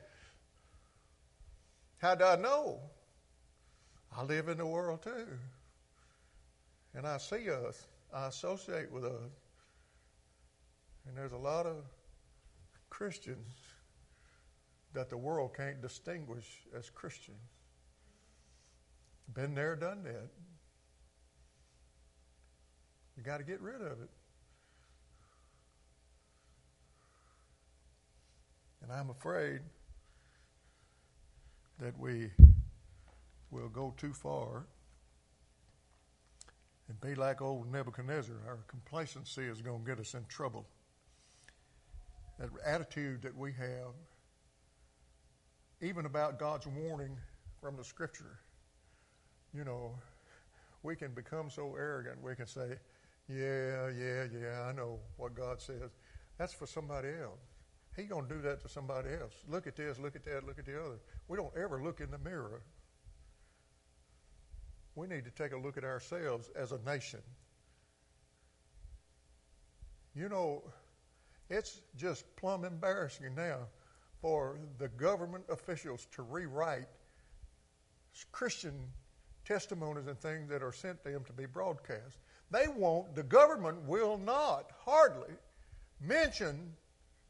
How 2.00 2.16
do 2.16 2.26
I 2.26 2.36
know? 2.36 2.80
I 4.16 4.24
live 4.24 4.50
in 4.50 4.58
the 4.58 4.66
world 4.66 5.04
too. 5.04 5.28
And 6.94 7.08
I 7.08 7.18
see 7.18 7.50
us, 7.50 7.88
I 8.14 8.28
associate 8.28 8.92
with 8.92 9.06
us. 9.06 9.32
And 11.08 11.18
there's 11.18 11.32
a 11.32 11.38
lot 11.38 11.66
of 11.66 11.78
Christians 12.90 13.56
that 14.94 15.10
the 15.10 15.18
world 15.18 15.56
can't 15.56 15.82
distinguish 15.82 16.66
as 16.78 16.90
Christians. 16.90 17.53
Been 19.34 19.56
there, 19.56 19.76
done 19.76 20.04
that. 20.04 20.30
You 23.18 23.24
got 23.24 23.38
to 23.38 23.44
get 23.44 23.62
rid 23.62 23.82
of 23.82 24.02
it. 24.02 24.10
And 28.82 28.92
I'm 28.92 29.10
afraid 29.10 29.62
that 31.80 31.98
we 31.98 32.30
will 33.50 33.70
go 33.70 33.94
too 33.98 34.14
far 34.14 34.66
and 36.90 37.00
be 37.02 37.16
like 37.16 37.42
old 37.42 37.72
Nebuchadnezzar. 37.72 38.36
Our 38.48 38.60
complacency 38.68 39.44
is 39.44 39.62
going 39.62 39.84
to 39.84 39.90
get 39.90 40.00
us 40.00 40.14
in 40.14 40.26
trouble. 40.28 40.66
That 42.40 42.50
attitude 42.66 43.22
that 43.22 43.38
we 43.38 43.54
have, 43.54 43.94
even 45.82 46.06
about 46.06 46.40
God's 46.40 46.68
warning 46.68 47.16
from 47.62 47.78
the 47.78 47.84
Scripture, 47.84 48.40
you 49.54 49.64
know, 49.64 49.94
we 50.82 50.96
can 50.96 51.14
become 51.14 51.50
so 51.50 51.76
arrogant, 51.76 52.22
we 52.22 52.36
can 52.36 52.48
say, 52.48 52.78
yeah, 53.30 53.90
yeah, 53.90 54.26
yeah, 54.34 54.62
I 54.64 54.74
know 54.74 55.00
what 55.18 55.34
God 55.36 55.62
says. 55.62 55.92
That's 56.38 56.54
for 56.54 56.66
somebody 56.66 57.10
else. 57.22 57.40
He's 57.96 58.08
going 58.08 58.28
to 58.28 58.34
do 58.36 58.42
that 58.42 58.62
to 58.62 58.70
somebody 58.70 59.10
else. 59.10 59.34
Look 59.48 59.68
at 59.68 59.76
this, 59.76 60.00
look 60.00 60.16
at 60.16 60.24
that, 60.26 60.46
look 60.46 60.58
at 60.60 60.66
the 60.66 60.80
other. 60.80 61.00
We 61.28 61.38
don't 61.38 61.56
ever 61.56 61.82
look 61.82 62.02
in 62.02 62.10
the 62.10 62.18
mirror. 62.18 62.64
We 64.96 65.08
need 65.08 65.26
to 65.26 65.32
take 65.32 65.54
a 65.54 65.58
look 65.58 65.78
at 65.78 65.84
ourselves 65.84 66.50
as 66.56 66.72
a 66.72 66.80
nation. 66.86 67.22
You 70.16 70.30
know, 70.30 70.64
it's 71.50 71.82
just 71.96 72.36
plumb 72.36 72.66
embarrassing 72.66 73.36
now 73.36 73.68
for 74.22 74.60
the 74.80 74.88
government 74.88 75.46
officials 75.50 76.08
to 76.16 76.24
rewrite 76.24 76.88
Christian 78.32 78.74
testimonies 79.46 80.08
and 80.08 80.18
things 80.20 80.50
that 80.50 80.64
are 80.64 80.72
sent 80.72 81.04
to 81.04 81.12
them 81.12 81.24
to 81.26 81.34
be 81.34 81.46
broadcast. 81.46 82.20
They 82.52 82.68
won't, 82.68 83.16
the 83.16 83.24
government 83.24 83.82
will 83.88 84.18
not 84.18 84.72
hardly 84.86 85.34
mention 86.00 86.74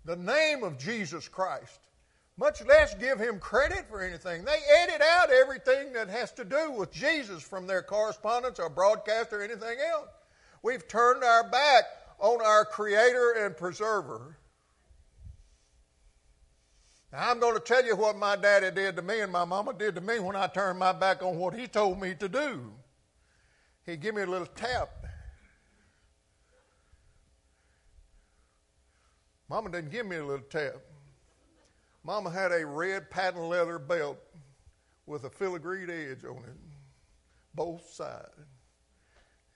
the 0.05 0.15
name 0.15 0.63
of 0.63 0.77
Jesus 0.77 1.27
Christ, 1.27 1.79
much 2.37 2.65
less 2.65 2.95
give 2.95 3.19
him 3.19 3.39
credit 3.39 3.87
for 3.89 4.01
anything. 4.01 4.43
They 4.43 4.59
edit 4.81 5.01
out 5.01 5.29
everything 5.31 5.93
that 5.93 6.09
has 6.09 6.31
to 6.33 6.43
do 6.43 6.71
with 6.71 6.91
Jesus 6.91 7.41
from 7.41 7.67
their 7.67 7.81
correspondence 7.81 8.59
or 8.59 8.69
broadcast 8.69 9.31
or 9.31 9.41
anything 9.41 9.77
else. 9.91 10.09
We've 10.61 10.87
turned 10.87 11.23
our 11.23 11.49
back 11.49 11.83
on 12.19 12.41
our 12.41 12.65
Creator 12.65 13.35
and 13.39 13.55
Preserver. 13.55 14.37
Now, 17.13 17.29
I'm 17.29 17.39
going 17.39 17.53
to 17.53 17.59
tell 17.59 17.85
you 17.85 17.95
what 17.95 18.17
my 18.17 18.35
daddy 18.35 18.71
did 18.71 18.95
to 18.95 19.03
me 19.03 19.19
and 19.19 19.31
my 19.31 19.45
mama 19.45 19.71
did 19.71 19.93
to 19.95 20.01
me 20.01 20.17
when 20.17 20.35
I 20.35 20.47
turned 20.47 20.79
my 20.79 20.91
back 20.91 21.21
on 21.21 21.37
what 21.37 21.53
he 21.53 21.67
told 21.67 22.01
me 22.01 22.15
to 22.15 22.27
do. 22.27 22.71
He 23.85 23.97
give 23.97 24.15
me 24.15 24.23
a 24.23 24.25
little 24.25 24.47
tap. 24.47 24.89
Mama 29.47 29.69
didn't 29.69 29.91
give 29.91 30.07
me 30.07 30.15
a 30.15 30.25
little 30.25 30.45
tap. 30.49 30.77
Mama 32.03 32.31
had 32.31 32.51
a 32.51 32.65
red 32.65 33.11
patent 33.11 33.43
leather 33.43 33.77
belt 33.77 34.17
with 35.05 35.25
a 35.25 35.29
filigreed 35.29 35.91
edge 35.91 36.25
on 36.25 36.37
it, 36.37 36.57
both 37.53 37.87
sides. 37.93 38.31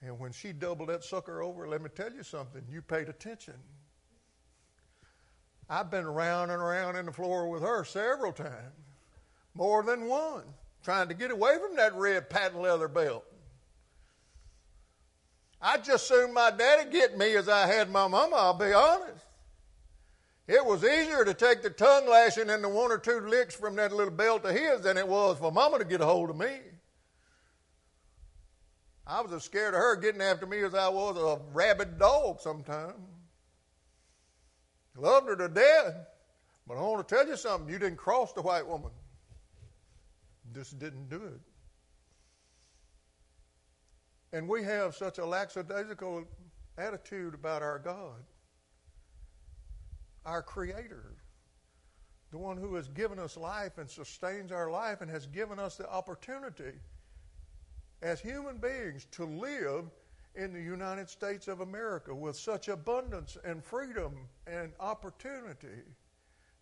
And 0.00 0.16
when 0.20 0.30
she 0.30 0.52
doubled 0.52 0.90
that 0.90 1.02
sucker 1.02 1.42
over, 1.42 1.66
let 1.66 1.82
me 1.82 1.88
tell 1.92 2.12
you 2.12 2.22
something, 2.22 2.62
you 2.70 2.82
paid 2.82 3.08
attention. 3.08 3.54
I've 5.68 5.90
been 5.90 6.04
around 6.04 6.50
and 6.50 6.62
around 6.62 6.96
in 6.96 7.06
the 7.06 7.12
floor 7.12 7.48
with 7.48 7.62
her 7.62 7.84
several 7.84 8.32
times, 8.32 8.74
more 9.54 9.82
than 9.82 10.06
one, 10.06 10.44
trying 10.82 11.08
to 11.08 11.14
get 11.14 11.30
away 11.30 11.58
from 11.58 11.76
that 11.76 11.94
red 11.94 12.30
patent 12.30 12.62
leather 12.62 12.88
belt. 12.88 13.24
I'd 15.60 15.84
just 15.84 16.06
soon 16.06 16.32
my 16.32 16.50
daddy 16.50 16.90
get 16.90 17.18
me 17.18 17.34
as 17.36 17.48
I 17.48 17.66
had 17.66 17.90
my 17.90 18.06
mama, 18.06 18.36
I'll 18.36 18.54
be 18.54 18.72
honest. 18.72 19.24
It 20.46 20.64
was 20.64 20.82
easier 20.82 21.26
to 21.26 21.34
take 21.34 21.62
the 21.62 21.68
tongue 21.68 22.08
lashing 22.08 22.48
and 22.48 22.64
the 22.64 22.70
one 22.70 22.90
or 22.90 22.96
two 22.96 23.20
licks 23.20 23.54
from 23.54 23.76
that 23.76 23.92
little 23.92 24.14
belt 24.14 24.46
of 24.46 24.56
his 24.56 24.80
than 24.80 24.96
it 24.96 25.06
was 25.06 25.36
for 25.38 25.52
Mama 25.52 25.78
to 25.78 25.84
get 25.84 26.00
a 26.00 26.06
hold 26.06 26.30
of 26.30 26.36
me. 26.36 26.56
I 29.06 29.20
was 29.20 29.30
as 29.32 29.44
scared 29.44 29.74
of 29.74 29.80
her 29.80 29.96
getting 29.96 30.22
after 30.22 30.46
me 30.46 30.62
as 30.62 30.74
I 30.74 30.88
was 30.88 31.18
a 31.18 31.40
rabid 31.52 31.98
dog 31.98 32.40
sometimes. 32.40 32.94
Loved 34.98 35.28
her 35.28 35.36
to 35.36 35.48
death. 35.48 35.94
But 36.66 36.76
I 36.76 36.82
want 36.82 37.06
to 37.06 37.14
tell 37.14 37.26
you 37.26 37.36
something. 37.36 37.72
You 37.72 37.78
didn't 37.78 37.96
cross 37.96 38.32
the 38.32 38.42
white 38.42 38.66
woman. 38.66 38.90
Just 40.52 40.78
didn't 40.78 41.08
do 41.08 41.16
it. 41.16 41.40
And 44.32 44.48
we 44.48 44.62
have 44.62 44.94
such 44.94 45.18
a 45.18 45.24
lackadaisical 45.24 46.24
attitude 46.76 47.34
about 47.34 47.62
our 47.62 47.78
God, 47.78 48.22
our 50.26 50.42
Creator, 50.42 51.14
the 52.30 52.38
one 52.38 52.58
who 52.58 52.74
has 52.74 52.88
given 52.88 53.18
us 53.18 53.36
life 53.36 53.78
and 53.78 53.88
sustains 53.88 54.52
our 54.52 54.70
life 54.70 55.00
and 55.00 55.10
has 55.10 55.26
given 55.26 55.58
us 55.58 55.76
the 55.76 55.90
opportunity 55.90 56.72
as 58.02 58.20
human 58.20 58.58
beings 58.58 59.06
to 59.12 59.24
live 59.24 59.84
in 60.38 60.52
the 60.52 60.62
United 60.62 61.10
States 61.10 61.48
of 61.48 61.60
America 61.60 62.14
with 62.14 62.36
such 62.36 62.68
abundance 62.68 63.36
and 63.44 63.62
freedom 63.62 64.28
and 64.46 64.72
opportunity 64.78 65.82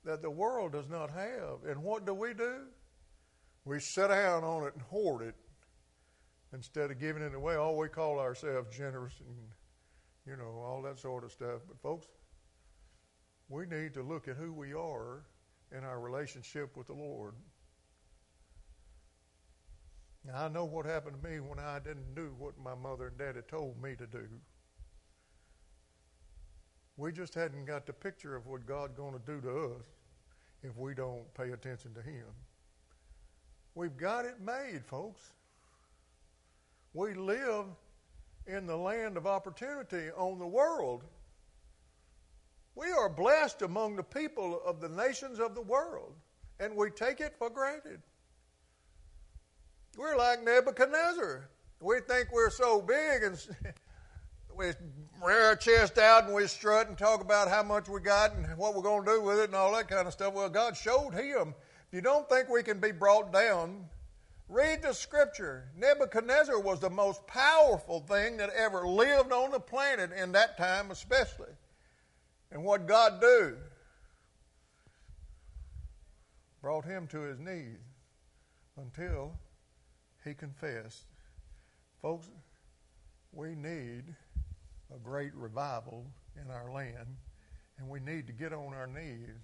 that 0.03 0.23
the 0.23 0.31
world 0.31 0.73
does 0.73 0.89
not 0.89 1.11
have. 1.11 1.65
And 1.69 1.83
what 1.83 2.07
do 2.07 2.15
we 2.15 2.33
do? 2.33 2.63
We 3.67 3.79
sit 3.81 4.09
down 4.09 4.45
on 4.45 4.67
it 4.67 4.73
and 4.73 4.83
hoard 4.83 5.23
it 5.23 5.35
instead 6.55 6.91
of 6.91 6.99
giving 6.99 7.23
it 7.23 7.35
away. 7.35 7.57
All 7.57 7.77
we 7.77 7.89
call 7.89 8.19
ourselves 8.19 8.75
generous 8.75 9.13
and, 9.21 9.37
you 10.27 10.37
know, 10.37 10.59
all 10.65 10.81
that 10.83 10.99
sort 10.99 11.23
of 11.23 11.31
stuff. 11.31 11.61
But, 11.69 11.79
folks, 11.83 12.07
we 13.51 13.67
need 13.67 13.93
to 13.95 14.03
look 14.03 14.27
at 14.27 14.37
who 14.37 14.53
we 14.55 14.73
are 14.73 15.25
in 15.77 15.85
our 15.85 16.01
relationship 16.01 16.77
with 16.77 16.87
the 16.87 16.95
Lord. 16.95 17.35
Now, 20.27 20.47
I 20.47 20.49
know 20.49 20.65
what 20.65 20.87
happened 20.87 21.23
to 21.23 21.29
me 21.29 21.39
when 21.39 21.59
I 21.59 21.79
didn't 21.79 22.15
do 22.15 22.35
what 22.39 22.55
my 22.59 22.75
mother 22.75 23.09
and 23.09 23.19
daddy 23.19 23.41
told 23.49 23.81
me 23.81 23.95
to 23.95 24.07
do. 24.07 24.27
We 26.97 27.13
just 27.13 27.35
hadn't 27.35 27.67
got 27.67 27.87
the 27.87 27.93
picture 27.93 28.35
of 28.35 28.47
what 28.47 28.67
God's 28.67 28.95
going 28.95 29.13
to 29.13 29.25
do 29.25 29.41
to 29.43 29.75
us 29.77 29.85
if 30.63 30.77
we 30.77 30.95
don't 30.95 31.33
pay 31.35 31.51
attention 31.51 31.95
to 31.95 32.03
Him. 32.03 32.25
We've 33.75 33.97
got 33.97 34.25
it 34.25 34.41
made, 34.41 34.85
folks. 34.87 35.21
We 36.95 37.15
live 37.15 37.67
in 38.47 38.67
the 38.67 38.77
land 38.77 39.17
of 39.17 39.27
opportunity 39.27 40.11
on 40.17 40.39
the 40.39 40.47
world. 40.47 41.05
We 42.75 42.91
are 42.91 43.09
blessed 43.09 43.63
among 43.63 43.97
the 43.97 44.03
people 44.03 44.61
of 44.65 44.81
the 44.81 44.89
nations 44.89 45.39
of 45.39 45.55
the 45.55 45.63
world, 45.63 46.15
and 46.59 46.75
we 46.75 46.91
take 46.91 47.21
it 47.21 47.35
for 47.39 47.51
granted. 47.51 48.01
We're 49.97 50.17
like 50.17 50.45
Nebuchadnezzar. 50.45 51.49
We 51.81 52.01
think 52.01 52.29
we're 52.31 52.51
so 52.51 52.83
big 52.83 53.23
and 53.23 53.47
we 54.57 54.67
rear 55.25 55.45
our 55.45 55.57
chest 55.57 55.97
out 55.97 56.25
and 56.25 56.35
we 56.35 56.47
strut 56.47 56.89
and 56.89 56.99
talk 56.99 57.23
about 57.23 57.49
how 57.49 57.63
much 57.63 57.89
we 57.89 58.01
got 58.01 58.35
and 58.35 58.59
what 58.59 58.75
we're 58.75 58.83
going 58.83 59.07
to 59.07 59.13
do 59.13 59.23
with 59.23 59.39
it 59.39 59.47
and 59.47 59.55
all 59.55 59.73
that 59.75 59.89
kind 59.89 60.07
of 60.07 60.13
stuff. 60.13 60.35
Well, 60.35 60.51
God 60.51 60.77
showed 60.77 61.15
him. 61.15 61.55
If 61.89 61.95
you 61.95 62.03
don't 62.03 62.29
think 62.29 62.51
we 62.51 62.63
can 62.63 62.79
be 62.79 62.93
brought 62.93 63.33
down, 63.33 63.87
read 64.51 64.83
the 64.83 64.93
scripture. 64.93 65.71
Nebuchadnezzar 65.77 66.61
was 66.61 66.81
the 66.81 66.91
most 66.91 67.27
powerful 67.27 68.01
thing 68.01 68.37
that 68.37 68.51
ever 68.51 68.87
lived 68.87 69.33
on 69.33 69.51
the 69.51 69.61
planet 69.61 70.11
in 70.13 70.33
that 70.33 70.59
time, 70.59 70.91
especially. 70.91 71.53
And 72.51 72.63
what 72.65 72.87
God 72.87 73.21
do? 73.21 73.57
Brought 76.61 76.85
him 76.85 77.07
to 77.09 77.21
his 77.21 77.39
knees 77.39 77.79
until 78.77 79.33
he 80.27 80.35
confessed. 80.35 81.05
Folks, 82.03 82.29
we 83.33 83.55
need 83.55 84.05
a 84.95 84.99
great 84.99 85.35
revival 85.35 86.07
in 86.43 86.51
our 86.51 86.71
land, 86.71 87.17
and 87.79 87.89
we 87.89 88.01
need 88.01 88.27
to 88.27 88.33
get 88.33 88.53
on 88.53 88.75
our 88.75 88.87
knees 88.87 89.41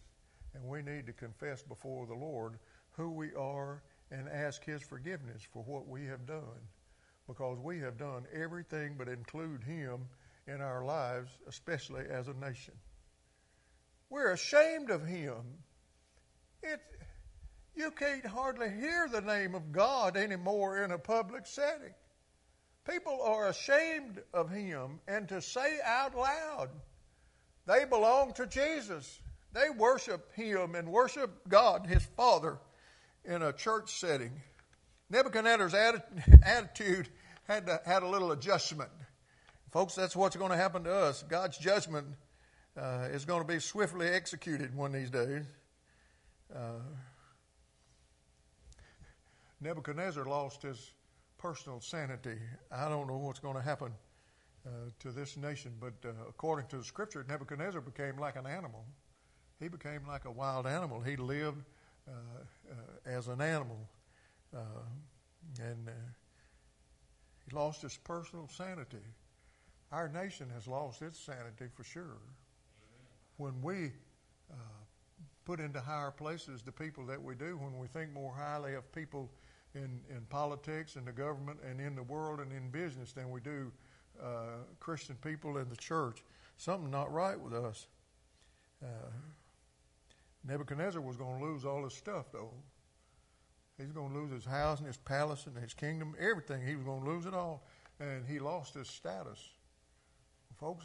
and 0.55 0.65
we 0.65 0.83
need 0.83 1.07
to 1.07 1.13
confess 1.13 1.63
before 1.63 2.07
the 2.07 2.15
Lord 2.15 2.59
who 2.93 3.11
we 3.11 3.33
are 3.35 3.83
and 4.11 4.29
ask 4.29 4.65
His 4.65 4.83
forgiveness 4.83 5.43
for 5.53 5.63
what 5.63 5.89
we 5.89 6.07
have 6.07 6.27
done. 6.27 6.69
Because 7.27 7.59
we 7.59 7.79
have 7.81 7.97
done 7.97 8.27
everything 8.35 8.97
but 8.99 9.09
include 9.09 9.63
Him 9.63 10.09
in 10.47 10.61
our 10.61 10.85
lives, 10.85 11.31
especially 11.49 12.05
as 12.11 12.29
a 12.29 12.35
nation. 12.35 12.75
We're 14.11 14.33
ashamed 14.33 14.91
of 14.91 15.07
Him. 15.07 15.41
It, 16.63 16.81
you 17.75 17.91
can't 17.91 18.27
hardly 18.27 18.71
hear 18.71 19.09
the 19.09 19.21
name 19.21 19.55
of 19.55 19.73
God 19.73 20.17
anymore 20.17 20.83
in 20.83 20.91
a 20.91 20.99
public 20.99 21.47
setting. 21.47 21.95
People 22.89 23.23
are 23.23 23.49
ashamed 23.49 24.21
of 24.35 24.51
him 24.51 25.01
and 25.07 25.29
to 25.29 25.41
say 25.41 25.79
out 25.85 26.17
loud, 26.17 26.71
they 27.67 27.85
belong 27.85 28.33
to 28.35 28.47
Jesus. 28.47 29.21
They 29.53 29.71
worship 29.71 30.35
him 30.35 30.75
and 30.75 30.89
worship 30.89 31.49
God, 31.49 31.87
his 31.87 32.03
Father, 32.17 32.59
in 33.25 33.43
a 33.43 33.53
church 33.53 34.01
setting. 34.01 34.33
Nebuchadnezzar's 35.11 35.75
attitude 36.43 37.09
had, 37.45 37.67
to, 37.67 37.81
had 37.85 38.03
a 38.03 38.09
little 38.09 38.33
adjustment. 38.33 38.91
Folks, 39.71 39.95
that's 39.95 40.17
what's 40.17 40.37
going 40.37 40.51
to 40.51 40.57
happen 40.57 40.85
to 40.85 40.93
us. 40.93 41.23
God's 41.23 41.59
judgment 41.59 42.07
uh, 42.77 43.09
is 43.13 43.25
going 43.25 43.43
to 43.43 43.47
be 43.47 43.61
swiftly 43.61 44.09
executed 44.09 44.75
one 44.75 44.95
of 44.95 45.01
these 45.01 45.11
days. 45.11 45.45
Uh, 46.55 46.81
Nebuchadnezzar 49.63 50.25
lost 50.25 50.63
his 50.63 50.93
personal 51.39 51.81
sanity. 51.81 52.37
I 52.71 52.89
don't 52.89 53.07
know 53.07 53.19
what's 53.19 53.39
going 53.39 53.55
to 53.55 53.63
happen 53.63 53.93
uh, 54.67 54.71
to 55.01 55.13
this 55.13 55.37
nation, 55.37 55.73
but 55.81 55.95
uh, 56.05 56.11
according 56.29 56.67
to 56.69 56.79
the 56.79 56.85
scripture, 56.85 57.25
Nebuchadnezzar 57.29 57.81
became 57.81 58.17
like 58.19 58.37
an 58.37 58.47
animal. 58.47 58.85
He 59.61 59.69
became 59.69 60.01
like 60.07 60.25
a 60.25 60.31
wild 60.31 60.67
animal. 60.67 61.01
He 61.01 61.17
lived 61.17 61.63
uh, 62.09 62.13
uh 62.71 62.75
as 63.09 63.29
an 63.29 63.41
animal. 63.41 63.79
Uh, 64.55 64.59
and 65.61 65.89
uh, 65.89 65.93
he 67.47 67.55
lost 67.55 67.83
his 67.83 67.97
personal 67.99 68.49
sanity. 68.49 69.05
Our 69.93 70.09
nation 70.09 70.49
has 70.55 70.67
lost 70.67 71.03
its 71.03 71.19
sanity 71.19 71.67
for 71.75 71.85
sure. 71.85 72.19
When 73.37 73.61
we 73.63 73.93
put 75.45 75.61
into 75.61 75.81
higher 75.81 76.11
places 76.11 76.63
the 76.63 76.73
people 76.73 77.05
that 77.07 77.21
we 77.21 77.35
do, 77.35 77.57
when 77.57 77.79
we 77.79 77.87
think 77.89 78.13
more 78.13 78.33
highly 78.33 78.75
of 78.75 78.91
people 78.93 79.29
in, 79.75 80.01
in 80.11 80.21
politics 80.29 80.97
and 80.97 81.07
the 81.07 81.13
government 81.13 81.59
and 81.69 81.81
in 81.81 81.95
the 81.95 82.03
world 82.03 82.41
and 82.41 82.53
in 82.53 82.71
business 82.71 83.13
than 83.13 83.31
we 83.31 83.41
do 83.41 83.73
uh, 84.23 84.65
Christian 84.81 85.17
people 85.23 85.59
in 85.59 85.69
the 85.69 85.77
church. 85.77 86.23
Something 86.57 86.91
not 86.91 87.13
right 87.13 87.39
with 87.39 87.55
us. 87.55 87.87
Uh, 88.83 89.11
Nebuchadnezzar 90.47 91.01
was 91.01 91.17
going 91.17 91.39
to 91.39 91.45
lose 91.45 91.65
all 91.65 91.85
his 91.85 91.95
stuff, 91.95 92.27
though. 92.33 92.51
He's 93.79 93.93
going 93.93 94.13
to 94.13 94.19
lose 94.19 94.31
his 94.31 94.45
house 94.45 94.79
and 94.79 94.87
his 94.87 94.97
palace 94.99 95.47
and 95.47 95.57
his 95.57 95.73
kingdom, 95.73 96.15
everything. 96.19 96.67
He 96.67 96.75
was 96.75 96.85
going 96.85 97.03
to 97.03 97.11
lose 97.11 97.27
it 97.27 97.35
all. 97.35 97.67
And 98.01 98.27
he 98.27 98.39
lost 98.39 98.75
his 98.75 98.89
status. 98.89 99.39
Folks, 100.57 100.85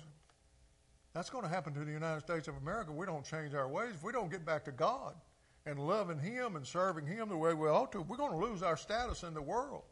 that's 1.14 1.30
going 1.30 1.44
to 1.44 1.50
happen 1.50 1.74
to 1.74 1.84
the 1.84 1.92
United 1.92 2.22
States 2.22 2.48
of 2.48 2.56
America. 2.58 2.92
We 2.92 3.06
don't 3.06 3.26
change 3.26 3.54
our 3.54 3.68
ways. 3.68 3.92
If 3.96 4.04
we 4.04 4.12
don't 4.12 4.32
get 4.32 4.46
back 4.46 4.64
to 4.66 4.72
God, 4.72 5.16
and 5.68 5.78
loving 5.78 6.18
Him 6.18 6.56
and 6.56 6.66
serving 6.66 7.06
Him 7.06 7.28
the 7.28 7.36
way 7.36 7.54
we 7.54 7.68
ought 7.68 7.92
to, 7.92 8.02
we're 8.02 8.16
going 8.16 8.32
to 8.32 8.38
lose 8.38 8.64
our 8.64 8.78
status 8.78 9.24
in 9.24 9.34
the 9.34 9.42
world. 9.42 9.84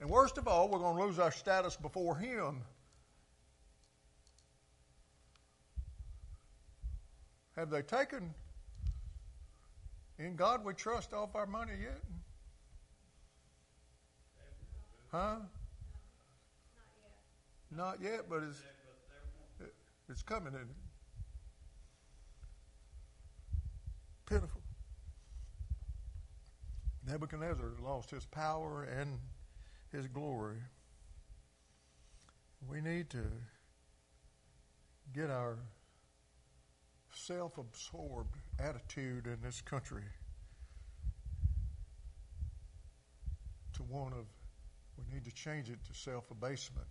And 0.00 0.08
worst 0.08 0.38
of 0.38 0.48
all, 0.48 0.68
we're 0.68 0.78
going 0.78 0.96
to 0.96 1.04
lose 1.04 1.18
our 1.18 1.30
status 1.30 1.76
before 1.76 2.16
Him. 2.16 2.62
Have 7.56 7.68
they 7.68 7.82
taken 7.82 8.32
in 10.18 10.34
God 10.34 10.64
we 10.64 10.72
trust 10.72 11.12
off 11.12 11.36
our 11.36 11.46
money 11.46 11.74
yet? 11.80 12.00
Huh? 15.10 15.36
Not 17.70 18.00
yet, 18.00 18.22
but 18.30 18.42
it's, 18.42 18.62
it's 20.08 20.22
coming 20.22 20.54
in. 20.54 20.68
Pitiful. 24.24 24.61
Nebuchadnezzar 27.06 27.72
lost 27.82 28.10
his 28.10 28.24
power 28.26 28.84
and 28.84 29.18
his 29.90 30.06
glory. 30.06 30.58
We 32.68 32.80
need 32.80 33.10
to 33.10 33.24
get 35.12 35.30
our 35.30 35.58
self 37.12 37.58
absorbed 37.58 38.36
attitude 38.58 39.26
in 39.26 39.38
this 39.42 39.60
country 39.60 40.04
to 43.74 43.82
one 43.82 44.12
of, 44.12 44.26
we 44.96 45.14
need 45.14 45.24
to 45.24 45.32
change 45.32 45.70
it 45.70 45.78
to 45.86 45.94
self 45.94 46.30
abasement 46.30 46.86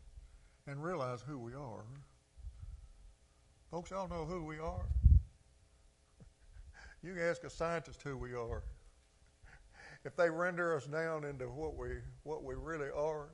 and 0.67 0.84
realize 0.84 1.21
who 1.21 1.38
we 1.38 1.54
are. 1.54 1.86
Folks, 3.69 3.91
y'all 3.91 4.08
know 4.08 4.26
who 4.26 4.43
we 4.43 4.60
are. 4.60 4.86
You 7.04 7.15
can 7.15 7.24
ask 7.24 7.43
a 7.43 7.50
scientist 7.50 8.04
who 8.04 8.15
we 8.15 8.36
are. 8.36 8.62
If 10.04 10.16
they 10.16 10.30
render 10.30 10.76
us 10.76 10.86
down 10.86 11.26
into 11.26 11.46
what 11.46 11.76
we 11.76 11.90
what 12.24 12.44
we 12.44 12.56
really 12.56 12.90
are, 12.90 13.30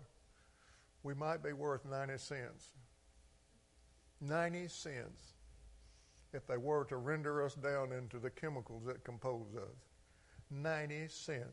we 1.04 1.14
might 1.14 1.42
be 1.42 1.54
worth 1.54 1.86
90 1.86 2.18
cents. 2.18 2.72
90 4.20 4.68
cents 4.68 5.34
if 6.34 6.46
they 6.46 6.58
were 6.58 6.84
to 6.86 6.98
render 6.98 7.44
us 7.46 7.56
down 7.56 7.92
into 7.94 8.20
the 8.20 8.30
chemicals 8.30 8.84
that 8.86 9.04
compose 9.04 9.56
us. 9.56 9.78
90 10.52 11.08
cents. 11.08 11.46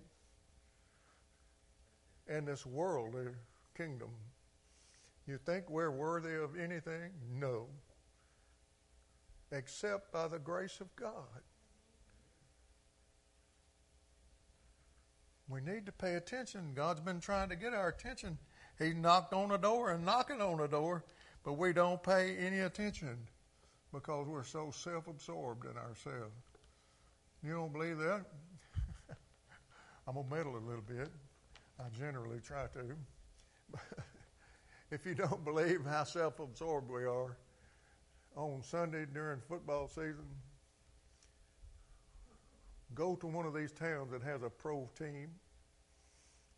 And 2.27 2.49
this 2.49 2.67
worldly 2.67 3.33
kingdom, 3.77 4.11
you 5.27 5.39
think 5.39 5.69
we're 5.71 5.91
worthy 5.91 6.35
of 6.35 6.59
anything? 6.59 7.11
No. 7.31 7.67
Except 9.53 10.13
by 10.13 10.29
the 10.29 10.39
grace 10.39 10.81
of 10.81 10.95
God. 10.97 11.43
We 15.49 15.61
need 15.61 15.87
to 15.87 15.93
pay 15.93 16.15
attention. 16.15 16.73
God's 16.75 17.01
been 17.01 17.21
trying 17.21 17.51
to 17.51 17.57
get 17.57 17.75
our 17.75 17.89
attention. 17.89 18.39
He 18.79 18.93
knocked 18.93 19.35
on 19.35 19.51
the 19.51 19.57
door 19.57 19.91
and 19.91 20.05
knocking 20.05 20.41
on 20.41 20.59
the 20.59 20.67
door, 20.67 21.05
but 21.45 21.55
we 21.55 21.73
don't 21.73 22.03
pay 22.03 22.37
any 22.37 22.61
attention 22.61 23.19
because 23.93 24.27
we're 24.27 24.45
so 24.45 24.71
self 24.71 25.07
absorbed 25.07 25.67
in 25.67 25.77
ourselves. 25.77 26.35
You 27.43 27.53
don't 27.53 27.73
believe 27.73 27.99
that? 27.99 28.25
I'm 30.09 30.15
going 30.15 30.29
to 30.29 30.35
meddle 30.35 30.57
a 30.57 30.65
little 30.67 30.83
bit. 30.83 31.11
I 31.79 31.85
generally 31.99 32.41
try 32.41 32.67
to. 32.73 33.79
if 34.91 35.05
you 35.05 35.15
don't 35.15 35.45
believe 35.45 35.85
how 35.85 36.05
self 36.05 36.41
absorbed 36.41 36.91
we 36.91 37.05
are, 37.05 37.37
on 38.37 38.63
Sunday 38.63 39.07
during 39.13 39.41
football 39.41 39.89
season, 39.89 40.27
go 42.95 43.17
to 43.17 43.27
one 43.27 43.47
of 43.47 43.55
these 43.55 43.73
towns 43.73 44.11
that 44.13 44.23
has 44.23 44.43
a 44.43 44.51
pro 44.51 44.89
team 44.99 45.31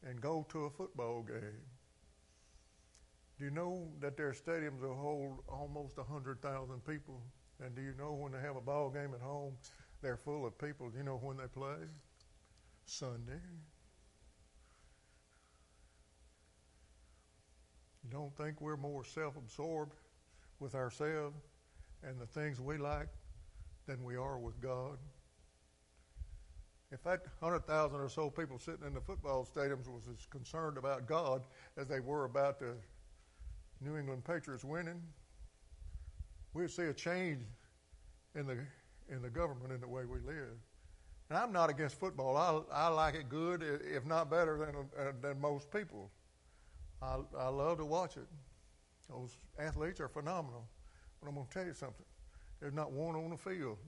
and 0.07 0.21
go 0.21 0.47
to 0.51 0.65
a 0.65 0.71
football 0.71 1.23
game. 1.23 1.65
Do 3.39 3.45
you 3.45 3.51
know 3.51 3.89
that 4.01 4.17
their 4.17 4.33
stadiums 4.33 4.81
will 4.81 4.95
hold 4.95 5.43
almost 5.49 5.99
100,000 5.99 6.85
people? 6.85 7.21
And 7.63 7.75
do 7.75 7.83
you 7.83 7.93
know 7.99 8.13
when 8.13 8.33
they 8.33 8.41
have 8.41 8.57
a 8.57 8.61
ball 8.61 8.91
game 8.91 9.13
at 9.15 9.21
home, 9.21 9.55
they're 10.03 10.17
full 10.17 10.47
of 10.47 10.59
people? 10.59 10.91
Do 10.91 10.99
you 10.99 11.05
know 11.05 11.17
when 11.17 11.37
they 11.37 11.47
play? 11.47 11.77
Sunday. 12.87 13.41
You 18.05 18.11
don't 18.11 18.35
think 18.37 18.61
we're 18.61 18.77
more 18.77 19.05
self 19.05 19.37
absorbed 19.37 19.95
with 20.61 20.75
ourselves 20.75 21.37
and 22.03 22.21
the 22.21 22.27
things 22.27 22.61
we 22.61 22.79
like 22.79 23.09
than 23.87 24.03
we 24.05 24.17
are 24.17 24.39
with 24.39 24.61
God? 24.61 24.99
If 26.93 27.03
that 27.03 27.23
100,000 27.41 28.01
or 28.01 28.09
so 28.09 28.31
people 28.31 28.59
sitting 28.59 28.87
in 28.87 28.95
the 28.95 29.01
football 29.01 29.45
stadiums 29.45 29.89
was 29.89 30.03
as 30.09 30.27
concerned 30.27 30.79
about 30.79 31.07
God 31.07 31.43
as 31.77 31.89
they 31.89 32.01
were 32.01 32.25
about 32.25 32.61
the 32.61 32.75
New 33.81 33.97
England 33.97 34.25
Patriots 34.25 34.65
winning, 34.65 35.03
we'd 36.55 36.71
see 36.71 36.85
a 36.85 36.95
change 36.95 37.43
in 38.35 38.47
the 38.47 38.59
in 39.09 39.23
the 39.23 39.31
government 39.31 39.73
in 39.73 39.81
the 39.81 39.89
way 39.89 40.05
we 40.05 40.19
live. 40.21 40.59
And 41.29 41.39
I'm 41.39 41.53
not 41.53 41.71
against 41.71 41.99
football. 41.99 42.37
I, 42.37 42.87
I 42.87 42.89
like 42.89 43.15
it 43.15 43.29
good, 43.29 43.63
if 43.63 44.05
not 44.05 44.31
better 44.31 44.59
than 44.59 44.75
uh, 44.99 45.13
than 45.21 45.41
most 45.41 45.71
people. 45.73 46.11
I, 47.03 47.19
I 47.37 47.49
love 47.49 47.79
to 47.79 47.85
watch 47.85 48.17
it. 48.17 48.27
Those 49.09 49.37
athletes 49.59 50.01
are 50.01 50.09
phenomenal. 50.09 50.67
But 51.21 51.29
I'm 51.29 51.35
going 51.35 51.47
to 51.47 51.53
tell 51.53 51.67
you 51.67 51.75
something. 51.75 52.07
There's 52.61 52.75
not 52.75 52.93
one 52.93 53.17
on 53.17 53.31
the 53.31 53.37
field 53.37 53.79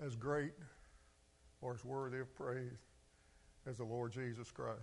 as 0.00 0.14
great 0.14 0.52
or 1.64 1.72
as 1.72 1.84
worthy 1.84 2.20
of 2.20 2.32
praise 2.34 2.78
as 3.66 3.78
the 3.78 3.84
Lord 3.84 4.12
Jesus 4.12 4.50
Christ. 4.50 4.80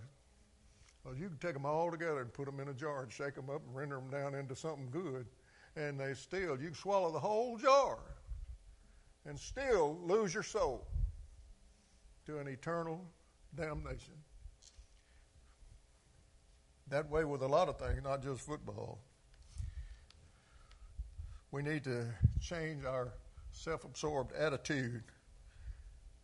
Well, 1.04 1.14
you 1.14 1.28
can 1.28 1.38
take 1.38 1.54
them 1.54 1.64
all 1.64 1.90
together 1.90 2.20
and 2.20 2.32
put 2.32 2.46
them 2.46 2.60
in 2.60 2.68
a 2.68 2.74
jar 2.74 3.04
and 3.04 3.12
shake 3.12 3.34
them 3.34 3.48
up 3.48 3.62
and 3.66 3.74
render 3.74 3.96
them 3.96 4.10
down 4.10 4.34
into 4.34 4.56
something 4.56 4.88
good, 4.90 5.26
and 5.76 5.98
they 5.98 6.14
still, 6.14 6.60
you 6.60 6.66
can 6.66 6.74
swallow 6.74 7.12
the 7.12 7.20
whole 7.20 7.56
jar 7.56 7.98
and 9.24 9.38
still 9.38 9.96
lose 10.02 10.34
your 10.34 10.42
soul 10.42 10.86
to 12.26 12.38
an 12.38 12.48
eternal 12.48 13.00
damnation. 13.54 14.14
That 16.88 17.08
way 17.10 17.24
with 17.24 17.42
a 17.42 17.46
lot 17.48 17.68
of 17.68 17.78
things, 17.78 18.02
not 18.02 18.22
just 18.22 18.40
football. 18.42 18.98
We 21.52 21.62
need 21.62 21.84
to 21.84 22.06
change 22.40 22.84
our 22.84 23.12
self 23.52 23.84
absorbed 23.84 24.34
attitude 24.34 25.04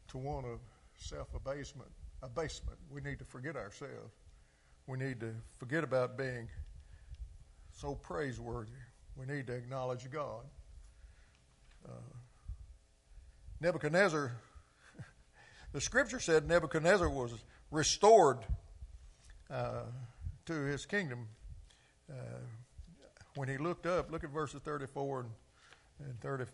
to 0.09 0.19
one 0.19 0.45
of 0.45 0.59
self 0.97 1.29
abasement. 1.35 1.91
Abasement. 2.23 2.79
We 2.91 3.01
need 3.01 3.19
to 3.21 3.25
forget 3.25 3.57
ourselves. 3.57 4.13
We 4.87 4.99
need 4.99 5.21
to 5.21 5.35
forget 5.59 5.85
about 5.85 6.17
being 6.17 6.49
so 7.71 7.95
praiseworthy. 7.95 8.73
We 9.17 9.27
need 9.27 9.47
to 9.49 9.55
acknowledge 9.55 10.11
God. 10.11 10.43
Uh, 11.87 11.93
Nebuchadnezzar, 13.61 14.33
the 15.73 15.81
scripture 15.81 16.21
said 16.21 16.49
Nebuchadnezzar 16.49 17.09
was 17.09 17.33
restored 17.71 18.39
uh, 19.51 19.83
to 20.47 20.53
his 20.53 20.87
kingdom 20.87 21.29
uh, 22.11 22.15
when 23.35 23.49
he 23.49 23.59
looked 23.59 23.87
up. 23.87 24.11
Look 24.11 24.25
at 24.25 24.31
verses 24.31 24.61
34 24.65 25.21
and, 25.21 25.31
and 26.09 26.21
30, 26.21 26.45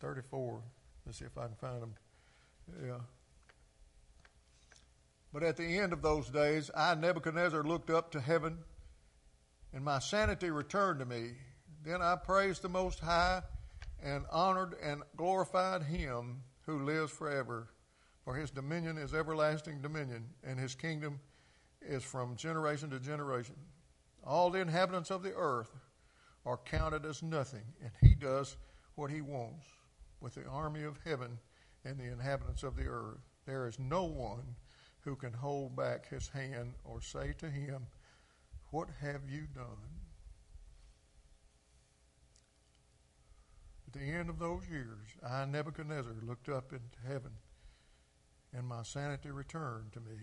34. 0.00 0.60
Let's 1.06 1.18
see 1.18 1.24
if 1.24 1.36
I 1.36 1.46
can 1.46 1.56
find 1.56 1.82
them. 1.82 1.94
Yeah. 2.82 2.98
But 5.32 5.42
at 5.42 5.56
the 5.56 5.78
end 5.78 5.92
of 5.92 6.00
those 6.00 6.30
days, 6.30 6.70
I, 6.76 6.94
Nebuchadnezzar, 6.94 7.64
looked 7.64 7.90
up 7.90 8.12
to 8.12 8.20
heaven, 8.20 8.58
and 9.72 9.84
my 9.84 9.98
sanity 9.98 10.50
returned 10.50 11.00
to 11.00 11.06
me. 11.06 11.32
Then 11.84 12.00
I 12.00 12.16
praised 12.16 12.62
the 12.62 12.68
Most 12.68 13.00
High 13.00 13.42
and 14.02 14.24
honored 14.30 14.76
and 14.82 15.02
glorified 15.16 15.82
him 15.82 16.42
who 16.66 16.84
lives 16.84 17.10
forever. 17.10 17.68
For 18.24 18.36
his 18.36 18.50
dominion 18.50 18.96
is 18.96 19.12
everlasting 19.12 19.82
dominion, 19.82 20.28
and 20.44 20.58
his 20.58 20.74
kingdom 20.74 21.20
is 21.82 22.04
from 22.04 22.36
generation 22.36 22.90
to 22.90 23.00
generation. 23.00 23.56
All 24.22 24.50
the 24.50 24.60
inhabitants 24.60 25.10
of 25.10 25.22
the 25.22 25.34
earth 25.34 25.70
are 26.46 26.58
counted 26.58 27.04
as 27.04 27.22
nothing, 27.22 27.64
and 27.82 27.90
he 28.00 28.14
does 28.14 28.56
what 28.94 29.10
he 29.10 29.20
wants 29.20 29.66
with 30.20 30.34
the 30.34 30.46
army 30.46 30.84
of 30.84 30.98
heaven 31.04 31.38
and 31.84 31.98
the 31.98 32.12
inhabitants 32.12 32.62
of 32.62 32.76
the 32.76 32.86
earth. 32.86 33.20
There 33.46 33.66
is 33.66 33.78
no 33.78 34.04
one 34.04 34.56
who 35.00 35.16
can 35.16 35.32
hold 35.32 35.76
back 35.76 36.08
his 36.08 36.28
hand 36.28 36.74
or 36.84 37.00
say 37.00 37.34
to 37.38 37.50
him, 37.50 37.86
What 38.70 38.88
have 39.00 39.28
you 39.28 39.46
done? 39.54 40.00
At 43.86 44.00
the 44.00 44.06
end 44.06 44.30
of 44.30 44.38
those 44.38 44.62
years, 44.68 45.06
I, 45.24 45.44
Nebuchadnezzar, 45.44 46.14
looked 46.22 46.48
up 46.48 46.72
into 46.72 46.98
heaven, 47.06 47.32
and 48.52 48.66
my 48.66 48.82
sanity 48.82 49.30
returned 49.30 49.92
to 49.92 50.00
me. 50.00 50.16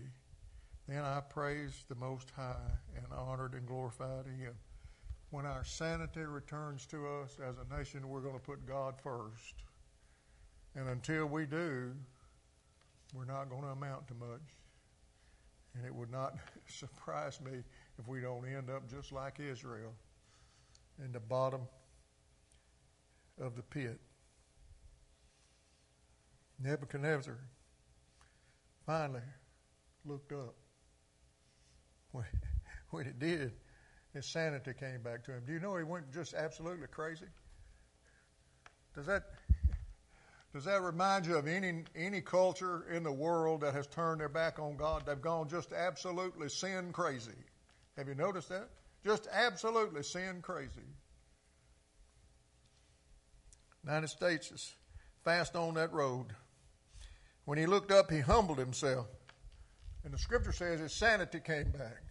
Then 0.88 1.04
I 1.04 1.20
praised 1.20 1.88
the 1.88 1.94
Most 1.94 2.30
High 2.30 2.72
and 2.96 3.06
honored 3.12 3.54
and 3.54 3.66
glorified 3.66 4.26
Him. 4.26 4.54
When 5.30 5.46
our 5.46 5.64
sanity 5.64 6.20
returns 6.20 6.84
to 6.86 7.06
us 7.06 7.38
as 7.42 7.54
a 7.56 7.78
nation, 7.78 8.08
we're 8.08 8.20
going 8.20 8.34
to 8.34 8.40
put 8.40 8.66
God 8.66 8.96
first. 9.02 9.54
And 10.74 10.88
until 10.88 11.26
we 11.26 11.46
do, 11.46 11.92
we're 13.14 13.24
not 13.24 13.50
going 13.50 13.62
to 13.62 13.68
amount 13.68 14.08
to 14.08 14.14
much. 14.14 14.40
And 15.74 15.86
it 15.86 15.94
would 15.94 16.10
not 16.10 16.36
surprise 16.66 17.40
me 17.40 17.62
if 17.98 18.08
we 18.08 18.20
don't 18.20 18.46
end 18.46 18.70
up 18.70 18.88
just 18.88 19.12
like 19.12 19.38
Israel 19.40 19.92
in 21.04 21.12
the 21.12 21.20
bottom 21.20 21.62
of 23.40 23.56
the 23.56 23.62
pit. 23.62 23.98
Nebuchadnezzar 26.62 27.38
finally 28.86 29.20
looked 30.04 30.32
up. 30.32 30.54
When, 32.12 32.24
it 33.06 33.18
did, 33.18 33.52
his 34.12 34.26
sanity 34.26 34.72
came 34.78 35.02
back 35.02 35.24
to 35.24 35.32
him. 35.32 35.42
Do 35.46 35.52
you 35.52 35.60
know 35.60 35.76
he 35.76 35.84
went 35.84 36.12
just 36.12 36.34
absolutely 36.34 36.86
crazy? 36.88 37.26
Does 38.94 39.06
that 39.06 39.24
does 40.52 40.64
that 40.64 40.82
remind 40.82 41.26
you 41.26 41.36
of 41.36 41.46
any, 41.46 41.84
any 41.96 42.20
culture 42.20 42.84
in 42.92 43.02
the 43.02 43.12
world 43.12 43.62
that 43.62 43.72
has 43.72 43.86
turned 43.86 44.20
their 44.20 44.28
back 44.28 44.58
on 44.58 44.76
God? 44.76 45.04
They've 45.06 45.20
gone 45.20 45.48
just 45.48 45.72
absolutely 45.72 46.50
sin 46.50 46.92
crazy. 46.92 47.32
Have 47.96 48.06
you 48.06 48.14
noticed 48.14 48.50
that? 48.50 48.68
Just 49.04 49.28
absolutely 49.32 50.02
sin 50.02 50.40
crazy. 50.42 50.82
United 53.82 54.08
States 54.08 54.52
is 54.52 54.72
fast 55.24 55.56
on 55.56 55.74
that 55.74 55.92
road. 55.92 56.26
When 57.46 57.58
he 57.58 57.66
looked 57.66 57.90
up, 57.90 58.10
he 58.10 58.20
humbled 58.20 58.58
himself. 58.58 59.06
And 60.04 60.12
the 60.12 60.18
scripture 60.18 60.52
says 60.52 60.80
his 60.80 60.92
sanity 60.92 61.40
came 61.40 61.70
back. 61.70 62.02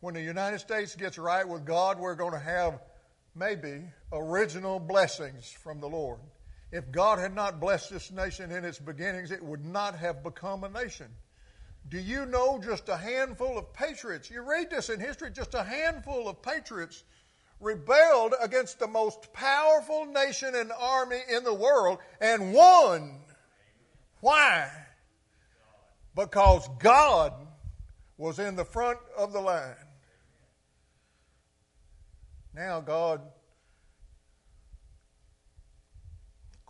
When 0.00 0.14
the 0.14 0.22
United 0.22 0.58
States 0.58 0.96
gets 0.96 1.18
right 1.18 1.46
with 1.46 1.64
God, 1.64 1.98
we're 1.98 2.14
going 2.14 2.32
to 2.32 2.38
have 2.38 2.80
maybe 3.34 3.82
original 4.12 4.80
blessings 4.80 5.50
from 5.50 5.80
the 5.80 5.88
Lord. 5.88 6.20
If 6.72 6.92
God 6.92 7.18
had 7.18 7.34
not 7.34 7.60
blessed 7.60 7.90
this 7.90 8.10
nation 8.10 8.52
in 8.52 8.64
its 8.64 8.78
beginnings, 8.78 9.30
it 9.30 9.42
would 9.42 9.64
not 9.64 9.96
have 9.96 10.22
become 10.22 10.62
a 10.62 10.68
nation. 10.68 11.08
Do 11.88 11.98
you 11.98 12.26
know 12.26 12.60
just 12.62 12.88
a 12.88 12.96
handful 12.96 13.58
of 13.58 13.72
patriots? 13.72 14.30
You 14.30 14.42
read 14.42 14.70
this 14.70 14.88
in 14.88 15.00
history, 15.00 15.30
just 15.30 15.54
a 15.54 15.64
handful 15.64 16.28
of 16.28 16.42
patriots 16.42 17.02
rebelled 17.58 18.34
against 18.40 18.78
the 18.78 18.86
most 18.86 19.32
powerful 19.32 20.06
nation 20.06 20.54
and 20.54 20.70
army 20.72 21.20
in 21.28 21.42
the 21.42 21.54
world 21.54 21.98
and 22.20 22.52
won. 22.54 23.18
Why? 24.20 24.70
Because 26.14 26.68
God 26.78 27.32
was 28.16 28.38
in 28.38 28.54
the 28.54 28.64
front 28.64 28.98
of 29.16 29.32
the 29.32 29.40
line. 29.40 29.74
Now, 32.54 32.80
God 32.80 33.20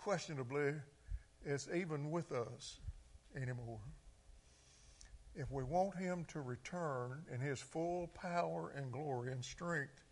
questionably 0.01 0.73
is 1.45 1.69
even 1.75 2.11
with 2.11 2.33
us 2.33 2.81
anymore. 3.37 3.83
If 5.35 5.51
we 5.51 5.63
want 5.63 5.95
Him 5.95 6.25
to 6.29 6.41
return 6.41 7.23
in 7.31 7.39
His 7.39 7.61
full 7.61 8.07
power 8.15 8.73
and 8.75 8.91
glory 8.91 9.31
and 9.31 9.45
strength, 9.45 10.03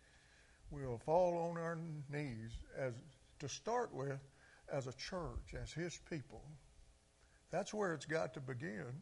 we'll 0.69 0.99
fall 0.99 1.49
on 1.49 1.57
our 1.57 1.79
knees 2.07 2.51
as 2.77 2.93
to 3.39 3.49
start 3.49 3.91
with 3.91 4.19
as 4.71 4.85
a 4.85 4.93
church, 4.93 5.55
as 5.59 5.73
His 5.73 5.99
people. 6.07 6.43
That's 7.49 7.73
where 7.73 7.95
it's 7.95 8.05
got 8.05 8.35
to 8.35 8.41
begin. 8.41 8.93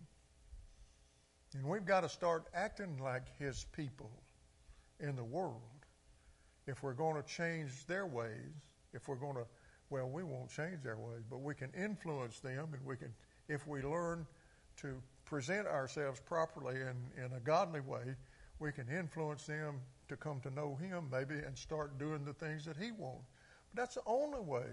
And 1.53 1.65
we've 1.65 1.85
got 1.85 2.01
to 2.01 2.09
start 2.09 2.45
acting 2.53 2.95
like 3.03 3.23
His 3.37 3.65
people 3.75 4.23
in 5.01 5.17
the 5.17 5.23
world 5.23 5.61
if 6.65 6.81
we're 6.81 6.93
going 6.93 7.21
to 7.21 7.27
change 7.27 7.85
their 7.87 8.05
ways, 8.05 8.53
if 8.93 9.09
we're 9.09 9.15
going 9.15 9.35
to, 9.35 9.45
well, 9.89 10.09
we 10.09 10.23
won't 10.23 10.49
change 10.49 10.83
their 10.83 10.97
ways, 10.97 11.23
but 11.29 11.41
we 11.41 11.55
can 11.55 11.71
influence 11.71 12.39
them 12.39 12.69
and 12.73 12.85
we 12.85 12.95
can, 12.97 13.13
if 13.47 13.67
we 13.67 13.81
learn 13.81 14.25
to 14.77 15.01
present 15.25 15.67
ourselves 15.67 16.19
properly 16.19 16.81
and 16.81 16.97
in 17.17 17.35
a 17.35 17.39
godly 17.39 17.81
way, 17.81 18.15
we 18.59 18.71
can 18.71 18.87
influence 18.89 19.45
them 19.45 19.79
to 20.09 20.15
come 20.15 20.39
to 20.41 20.49
know 20.49 20.75
Him 20.75 21.09
maybe 21.11 21.35
and 21.35 21.57
start 21.57 21.97
doing 21.97 22.25
the 22.25 22.33
things 22.33 22.65
that 22.65 22.77
He 22.77 22.91
wants. 22.91 23.25
But 23.73 23.81
that's 23.81 23.95
the 23.95 24.01
only 24.05 24.39
way 24.39 24.65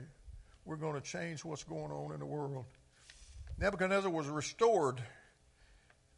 we're 0.65 0.77
going 0.77 0.95
to 0.95 1.01
change 1.01 1.45
what's 1.45 1.65
going 1.65 1.91
on 1.91 2.13
in 2.13 2.21
the 2.21 2.27
world. 2.27 2.65
Nebuchadnezzar 3.59 4.11
was 4.11 4.27
restored 4.27 5.03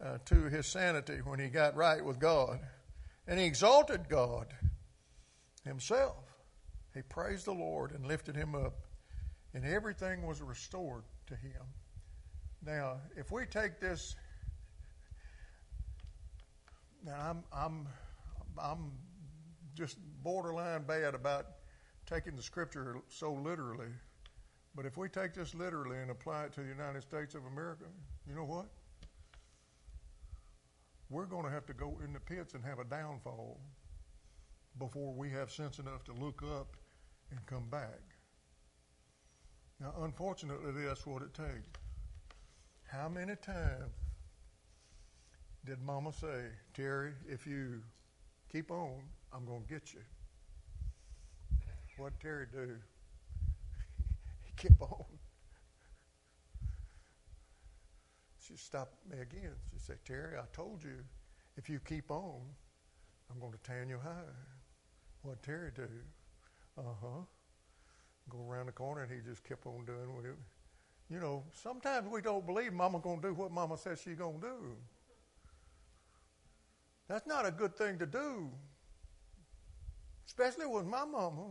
uh, 0.03 0.19
to 0.27 0.45
his 0.45 0.67
sanity 0.67 1.19
when 1.25 1.39
he 1.39 1.49
got 1.49 1.77
right 1.77 2.05
with 2.05 2.19
God, 2.19 2.61
and 3.27 3.39
he 3.39 3.47
exalted 3.47 4.09
God 4.09 4.47
himself. 5.65 6.17
He 6.95 7.03
praised 7.03 7.47
the 7.47 7.53
Lord 7.53 7.93
and 7.93 8.07
lifted 8.07 8.37
him 8.37 8.55
up, 8.55 8.75
and 9.57 9.65
everything 9.65 10.27
was 10.27 10.43
restored 10.43 11.03
to 11.27 11.35
him. 11.35 11.63
Now, 12.63 12.99
if 13.17 13.33
we 13.33 13.47
take 13.47 13.81
this, 13.81 14.15
now 17.03 17.17
I'm 17.19 17.43
I'm 17.51 17.89
I'm 18.63 18.93
just 19.75 19.97
borderline 20.23 20.83
bad 20.83 21.15
about 21.15 21.47
taking 22.05 22.37
the 22.37 22.43
scripture 22.43 22.99
so 23.09 23.33
literally. 23.33 23.93
But 24.75 24.85
if 24.85 24.99
we 24.99 25.09
take 25.09 25.33
this 25.33 25.55
literally 25.55 25.97
and 25.97 26.11
apply 26.11 26.45
it 26.45 26.53
to 26.53 26.61
the 26.61 26.69
United 26.69 27.03
States 27.03 27.35
of 27.35 27.47
America, 27.47 27.85
you 28.29 28.35
know 28.35 28.45
what? 28.45 28.67
We're 31.09 31.25
going 31.25 31.45
to 31.45 31.51
have 31.51 31.65
to 31.67 31.73
go 31.73 31.99
in 32.05 32.13
the 32.13 32.21
pits 32.21 32.53
and 32.53 32.63
have 32.63 32.79
a 32.79 32.85
downfall 32.85 33.59
before 34.79 35.15
we 35.15 35.31
have 35.31 35.51
sense 35.51 35.79
enough 35.79 36.05
to 36.05 36.13
look 36.13 36.43
up 36.43 36.77
and 37.31 37.41
come 37.47 37.71
back. 37.71 38.16
Now, 39.81 39.93
unfortunately, 40.01 40.85
that's 40.85 41.07
what 41.07 41.23
it 41.23 41.35
takes. 41.35 41.81
How 42.87 43.09
many 43.09 43.37
times 43.37 43.93
did 45.65 45.83
Mama 45.83 46.13
say, 46.13 46.47
Terry, 46.73 47.13
if 47.29 47.47
you 47.47 47.83
keep 48.51 48.71
on, 48.71 49.03
I'm 49.33 49.45
going 49.45 49.63
to 49.63 49.69
get 49.69 49.93
you? 49.93 50.01
What 51.97 52.19
Terry 52.21 52.47
do? 52.53 52.69
he 54.43 54.53
kept 54.57 54.81
on. 54.83 55.05
She 58.39 58.57
stopped 58.57 58.95
me 59.11 59.19
again. 59.21 59.55
She 59.73 59.79
said, 59.79 59.99
Terry, 60.05 60.39
I 60.39 60.45
told 60.53 60.85
you 60.85 60.99
if 61.57 61.69
you 61.69 61.81
keep 61.81 62.11
on, 62.11 62.43
I'm 63.31 63.41
going 63.41 63.53
to 63.53 63.59
tan 63.59 63.89
you 63.89 63.99
high. 63.99 64.35
What 65.23 65.43
Terry 65.43 65.71
do? 65.75 65.89
Uh 66.79 66.83
huh. 67.03 67.23
Go 68.29 68.39
around 68.49 68.67
the 68.67 68.73
corner 68.73 69.03
and 69.03 69.13
he 69.13 69.19
just 69.27 69.45
kept 69.45 69.67
on 69.67 69.85
doing 69.85 70.15
what 70.15 70.25
it. 70.25 70.37
You 71.09 71.21
know, 71.21 71.45
sometimes 71.53 72.09
we 72.09 72.21
don't 72.21 72.45
believe 72.45 72.73
Mama 72.73 72.99
gonna 72.99 73.23
do 73.23 73.35
what 73.35 73.53
Mama 73.53 73.79
says 73.79 74.01
she's 74.01 74.17
gonna 74.17 74.41
do. 74.41 74.77
That's 77.09 77.27
not 77.27 77.47
a 77.47 77.51
good 77.51 77.77
thing 77.77 77.99
to 77.99 78.07
do. 78.07 78.51
Especially 80.27 80.67
with 80.67 80.87
my 80.87 81.05
mama. 81.05 81.47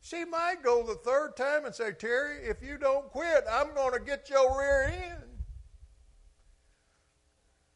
She 0.00 0.24
might 0.24 0.62
go 0.62 0.82
the 0.82 0.94
third 0.94 1.36
time 1.36 1.64
and 1.64 1.74
say, 1.74 1.92
Terry, 1.92 2.38
if 2.44 2.62
you 2.62 2.78
don't 2.78 3.10
quit, 3.10 3.44
I'm 3.50 3.74
going 3.74 3.92
to 3.92 4.00
get 4.00 4.30
your 4.30 4.58
rear 4.58 4.84
end. 4.84 5.24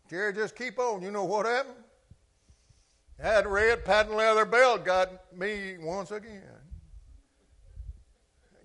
Terry, 0.09 0.33
just 0.33 0.57
keep 0.57 0.79
on. 0.79 1.03
You 1.03 1.11
know 1.11 1.25
what 1.25 1.47
happened? 1.47 1.75
That 3.19 3.47
red 3.47 3.85
patent 3.85 4.17
leather 4.17 4.45
belt 4.45 4.85
got 4.85 5.37
me 5.37 5.77
once 5.81 6.11
again. 6.11 6.60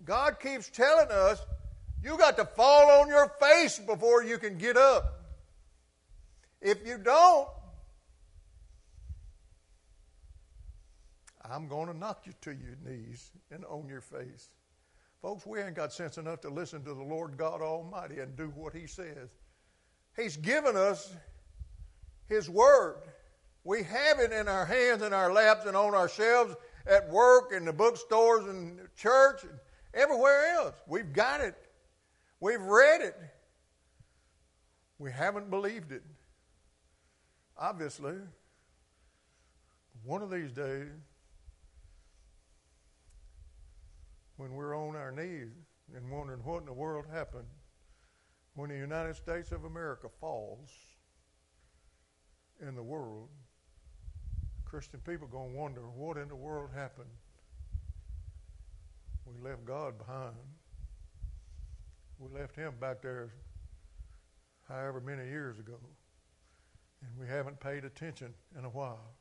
God 0.05 0.39
keeps 0.39 0.69
telling 0.69 1.09
us 1.09 1.43
you 2.03 2.17
got 2.17 2.37
to 2.37 2.45
fall 2.45 3.01
on 3.01 3.07
your 3.07 3.29
face 3.41 3.79
before 3.79 4.23
you 4.23 4.37
can 4.37 4.57
get 4.57 4.77
up. 4.77 5.23
If 6.61 6.85
you 6.85 6.97
don't, 6.97 7.47
I'm 11.43 11.67
going 11.67 11.87
to 11.87 11.97
knock 11.97 12.21
you 12.25 12.33
to 12.41 12.51
your 12.51 12.77
knees 12.85 13.31
and 13.51 13.65
on 13.65 13.87
your 13.87 14.01
face. 14.01 14.49
Folks, 15.21 15.45
we 15.45 15.59
ain't 15.59 15.75
got 15.75 15.91
sense 15.91 16.17
enough 16.17 16.41
to 16.41 16.49
listen 16.49 16.83
to 16.83 16.93
the 16.93 17.03
Lord 17.03 17.37
God 17.37 17.61
Almighty 17.61 18.19
and 18.19 18.35
do 18.35 18.51
what 18.55 18.73
He 18.73 18.85
says. 18.85 19.29
He's 20.15 20.37
given 20.37 20.75
us 20.75 21.11
His 22.27 22.49
Word. 22.49 22.97
We 23.63 23.81
have 23.81 24.19
it 24.19 24.31
in 24.31 24.47
our 24.47 24.65
hands, 24.65 25.01
in 25.01 25.13
our 25.13 25.33
laps, 25.33 25.65
and 25.65 25.75
on 25.75 25.95
our 25.95 26.07
shelves 26.07 26.55
at 26.85 27.09
work, 27.09 27.51
in 27.51 27.65
the 27.65 27.73
bookstores, 27.73 28.45
and 28.45 28.79
church, 28.95 29.43
and 29.43 29.53
everywhere 29.95 30.53
else. 30.55 30.75
We've 30.87 31.11
got 31.11 31.41
it. 31.41 31.55
We've 32.39 32.61
read 32.61 33.01
it. 33.01 33.15
We 34.99 35.11
haven't 35.11 35.49
believed 35.49 35.91
it. 35.91 36.03
Obviously, 37.57 38.15
one 40.03 40.21
of 40.21 40.29
these 40.29 40.51
days, 40.51 40.89
when 44.37 44.53
we're 44.53 44.77
on 44.77 44.95
our 44.95 45.11
knees 45.11 45.53
and 45.95 46.11
wondering 46.11 46.41
what 46.43 46.59
in 46.59 46.65
the 46.65 46.73
world 46.73 47.05
happened, 47.11 47.47
when 48.55 48.69
the 48.69 48.77
United 48.77 49.15
States 49.15 49.51
of 49.51 49.63
America 49.63 50.07
falls 50.19 50.69
in 52.61 52.75
the 52.75 52.83
world, 52.83 53.29
Christian 54.65 54.99
people 54.99 55.27
going 55.27 55.51
to 55.51 55.57
wonder 55.57 55.81
what 55.81 56.17
in 56.17 56.27
the 56.27 56.35
world 56.35 56.69
happened. 56.73 57.09
We 59.25 59.49
left 59.49 59.65
God 59.65 59.97
behind. 59.97 60.35
We 62.19 62.29
left 62.39 62.55
Him 62.55 62.73
back 62.79 63.01
there 63.01 63.33
however 64.69 65.01
many 65.01 65.27
years 65.27 65.59
ago. 65.59 65.77
And 67.01 67.09
we 67.19 67.27
haven't 67.27 67.59
paid 67.59 67.85
attention 67.85 68.33
in 68.57 68.65
a 68.65 68.69
while. 68.69 69.15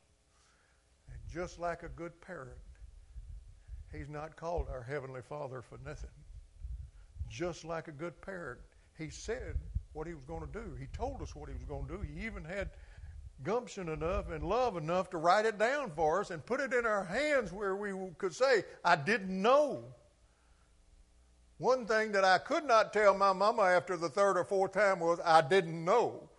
And 1.09 1.17
just 1.31 1.59
like 1.59 1.83
a 1.83 1.89
good 1.89 2.19
parent, 2.21 2.57
He's 3.91 4.09
not 4.09 4.35
called 4.35 4.67
our 4.69 4.83
Heavenly 4.83 5.21
Father 5.21 5.61
for 5.61 5.77
nothing. 5.85 6.09
Just 7.29 7.63
like 7.63 7.87
a 7.87 7.91
good 7.91 8.19
parent, 8.21 8.59
He 8.97 9.09
said 9.09 9.55
what 9.93 10.07
He 10.07 10.13
was 10.13 10.25
going 10.25 10.41
to 10.41 10.51
do. 10.51 10.75
He 10.79 10.87
told 10.87 11.21
us 11.21 11.35
what 11.35 11.49
He 11.49 11.55
was 11.55 11.63
going 11.63 11.87
to 11.87 11.97
do. 11.97 12.01
He 12.01 12.25
even 12.25 12.43
had 12.43 12.69
gumption 13.43 13.89
enough 13.89 14.29
and 14.31 14.43
love 14.43 14.77
enough 14.77 15.09
to 15.11 15.17
write 15.17 15.45
it 15.45 15.57
down 15.57 15.91
for 15.95 16.21
us 16.21 16.31
and 16.31 16.45
put 16.45 16.59
it 16.59 16.73
in 16.73 16.85
our 16.85 17.03
hands 17.03 17.51
where 17.51 17.75
we 17.75 17.91
could 18.17 18.33
say, 18.33 18.63
I 18.83 18.95
didn't 18.95 19.41
know. 19.41 19.83
One 21.57 21.85
thing 21.85 22.11
that 22.11 22.25
I 22.25 22.37
could 22.37 22.65
not 22.65 22.91
tell 22.91 23.13
my 23.13 23.31
mama 23.33 23.63
after 23.63 23.95
the 23.95 24.09
third 24.09 24.37
or 24.37 24.43
fourth 24.43 24.73
time 24.73 24.99
was, 24.99 25.19
I 25.23 25.41
didn't 25.41 25.85
know. 25.85 26.29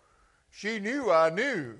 She 0.51 0.79
knew 0.79 1.11
I 1.11 1.29
knew. 1.29 1.75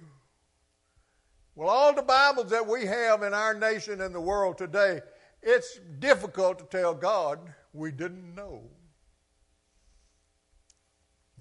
Well, 1.56 1.69
all 1.69 1.93
the 1.93 2.03
Bibles 2.03 2.51
that 2.51 2.67
we 2.67 2.86
have 2.86 3.23
in 3.23 3.34
our 3.34 3.53
nation 3.53 4.01
and 4.01 4.13
the 4.13 4.21
world 4.21 4.58
today, 4.58 5.01
it's 5.41 5.80
difficult 5.99 6.60
to 6.60 6.65
tell 6.65 6.93
God 6.93 7.39
we 7.73 7.91
didn't 7.91 8.36
know. 8.36 8.63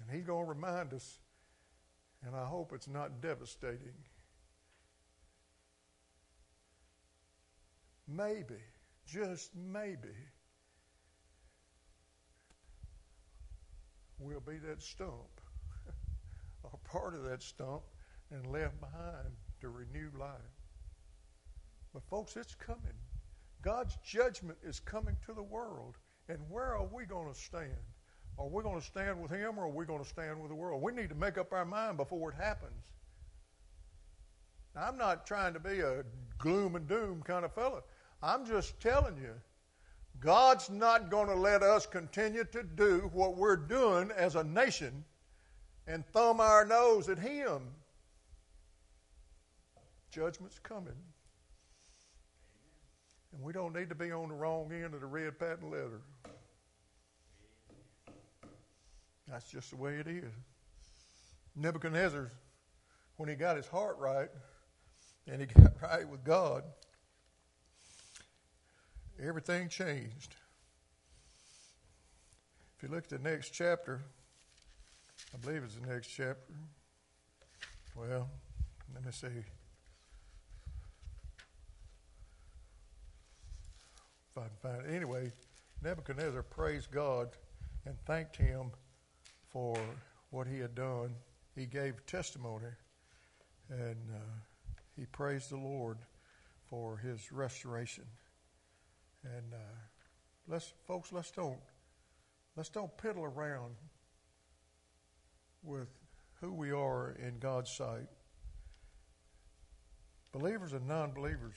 And 0.00 0.16
He's 0.16 0.26
going 0.26 0.44
to 0.44 0.48
remind 0.48 0.92
us 0.92 1.18
and 2.26 2.34
I 2.34 2.44
hope 2.44 2.72
it's 2.74 2.88
not 2.88 3.20
devastating. 3.20 3.94
Maybe, 8.08 8.62
just 9.06 9.50
maybe, 9.54 10.14
we'll 14.18 14.40
be 14.40 14.58
that 14.58 14.82
stump 14.82 15.40
or 16.64 16.78
part 16.84 17.14
of 17.14 17.24
that 17.24 17.42
stump 17.42 17.82
and 18.30 18.46
left 18.46 18.80
behind 18.80 19.30
to 19.60 19.68
renew 19.68 20.10
life. 20.18 20.30
But, 21.94 22.02
folks, 22.04 22.36
it's 22.36 22.54
coming. 22.54 22.98
God's 23.62 23.96
judgment 24.04 24.58
is 24.62 24.80
coming 24.80 25.16
to 25.26 25.32
the 25.32 25.42
world. 25.42 25.96
And 26.28 26.38
where 26.50 26.76
are 26.76 26.86
we 26.86 27.06
going 27.06 27.32
to 27.32 27.38
stand? 27.38 27.70
Are 28.38 28.46
we 28.46 28.62
going 28.62 28.78
to 28.78 28.86
stand 28.86 29.20
with 29.20 29.30
Him 29.30 29.58
or 29.58 29.64
are 29.64 29.70
we 29.70 29.86
going 29.86 30.02
to 30.02 30.08
stand 30.08 30.40
with 30.40 30.50
the 30.50 30.54
world? 30.54 30.82
We 30.82 30.92
need 30.92 31.08
to 31.08 31.14
make 31.14 31.38
up 31.38 31.52
our 31.52 31.64
mind 31.64 31.96
before 31.96 32.30
it 32.30 32.36
happens. 32.36 32.82
Now, 34.74 34.88
I'm 34.88 34.98
not 34.98 35.26
trying 35.26 35.54
to 35.54 35.60
be 35.60 35.80
a 35.80 36.04
gloom 36.38 36.76
and 36.76 36.86
doom 36.86 37.22
kind 37.22 37.44
of 37.44 37.52
fellow. 37.54 37.82
I'm 38.22 38.44
just 38.44 38.78
telling 38.80 39.16
you, 39.16 39.32
God's 40.20 40.68
not 40.68 41.10
going 41.10 41.28
to 41.28 41.34
let 41.34 41.62
us 41.62 41.86
continue 41.86 42.44
to 42.44 42.62
do 42.62 43.10
what 43.12 43.36
we're 43.36 43.56
doing 43.56 44.10
as 44.16 44.36
a 44.36 44.44
nation 44.44 45.04
and 45.86 46.04
thumb 46.06 46.40
our 46.40 46.64
nose 46.64 47.08
at 47.08 47.18
Him. 47.18 47.62
Judgment's 50.10 50.58
coming. 50.58 50.96
And 53.32 53.42
we 53.42 53.52
don't 53.52 53.74
need 53.74 53.88
to 53.90 53.94
be 53.94 54.12
on 54.12 54.28
the 54.28 54.34
wrong 54.34 54.72
end 54.72 54.94
of 54.94 55.00
the 55.00 55.06
red 55.06 55.38
patent 55.38 55.70
leather. 55.70 56.00
That's 59.28 59.50
just 59.50 59.70
the 59.70 59.76
way 59.76 59.94
it 59.94 60.06
is. 60.06 60.30
Nebuchadnezzar, 61.56 62.30
when 63.16 63.28
he 63.28 63.34
got 63.34 63.56
his 63.56 63.66
heart 63.66 63.98
right 63.98 64.28
and 65.26 65.40
he 65.40 65.46
got 65.60 65.72
right 65.82 66.08
with 66.08 66.22
God, 66.22 66.62
everything 69.20 69.68
changed. 69.68 70.36
If 72.76 72.82
you 72.82 72.88
look 72.90 73.04
at 73.04 73.22
the 73.22 73.28
next 73.28 73.50
chapter, 73.50 74.02
I 75.34 75.38
believe 75.38 75.62
it's 75.64 75.76
the 75.76 75.86
next 75.86 76.08
chapter. 76.08 76.54
Well, 77.96 78.28
let 78.94 79.04
me 79.04 79.10
see. 79.10 79.26
If 84.28 84.36
I 84.36 84.42
can 84.42 84.50
find 84.62 84.86
it. 84.86 84.94
Anyway, 84.94 85.32
Nebuchadnezzar 85.82 86.42
praised 86.42 86.90
God 86.90 87.30
and 87.86 87.96
thanked 88.04 88.36
him 88.36 88.72
for 89.56 89.78
what 90.28 90.46
he 90.46 90.58
had 90.58 90.74
done. 90.74 91.14
He 91.54 91.64
gave 91.64 92.04
testimony 92.04 92.66
and 93.70 93.96
uh, 94.14 94.18
he 94.94 95.06
praised 95.06 95.50
the 95.50 95.56
Lord 95.56 95.96
for 96.68 96.98
his 96.98 97.32
restoration. 97.32 98.04
And 99.24 99.54
uh, 99.54 99.78
let's, 100.46 100.74
folks, 100.86 101.10
let's 101.10 101.30
don't 101.30 101.56
let's 102.54 102.68
don't 102.68 102.94
piddle 102.98 103.24
around 103.24 103.76
with 105.62 105.88
who 106.42 106.52
we 106.52 106.70
are 106.70 107.16
in 107.18 107.38
God's 107.38 107.70
sight. 107.70 108.08
Believers 110.32 110.74
and 110.74 110.86
non-believers 110.86 111.56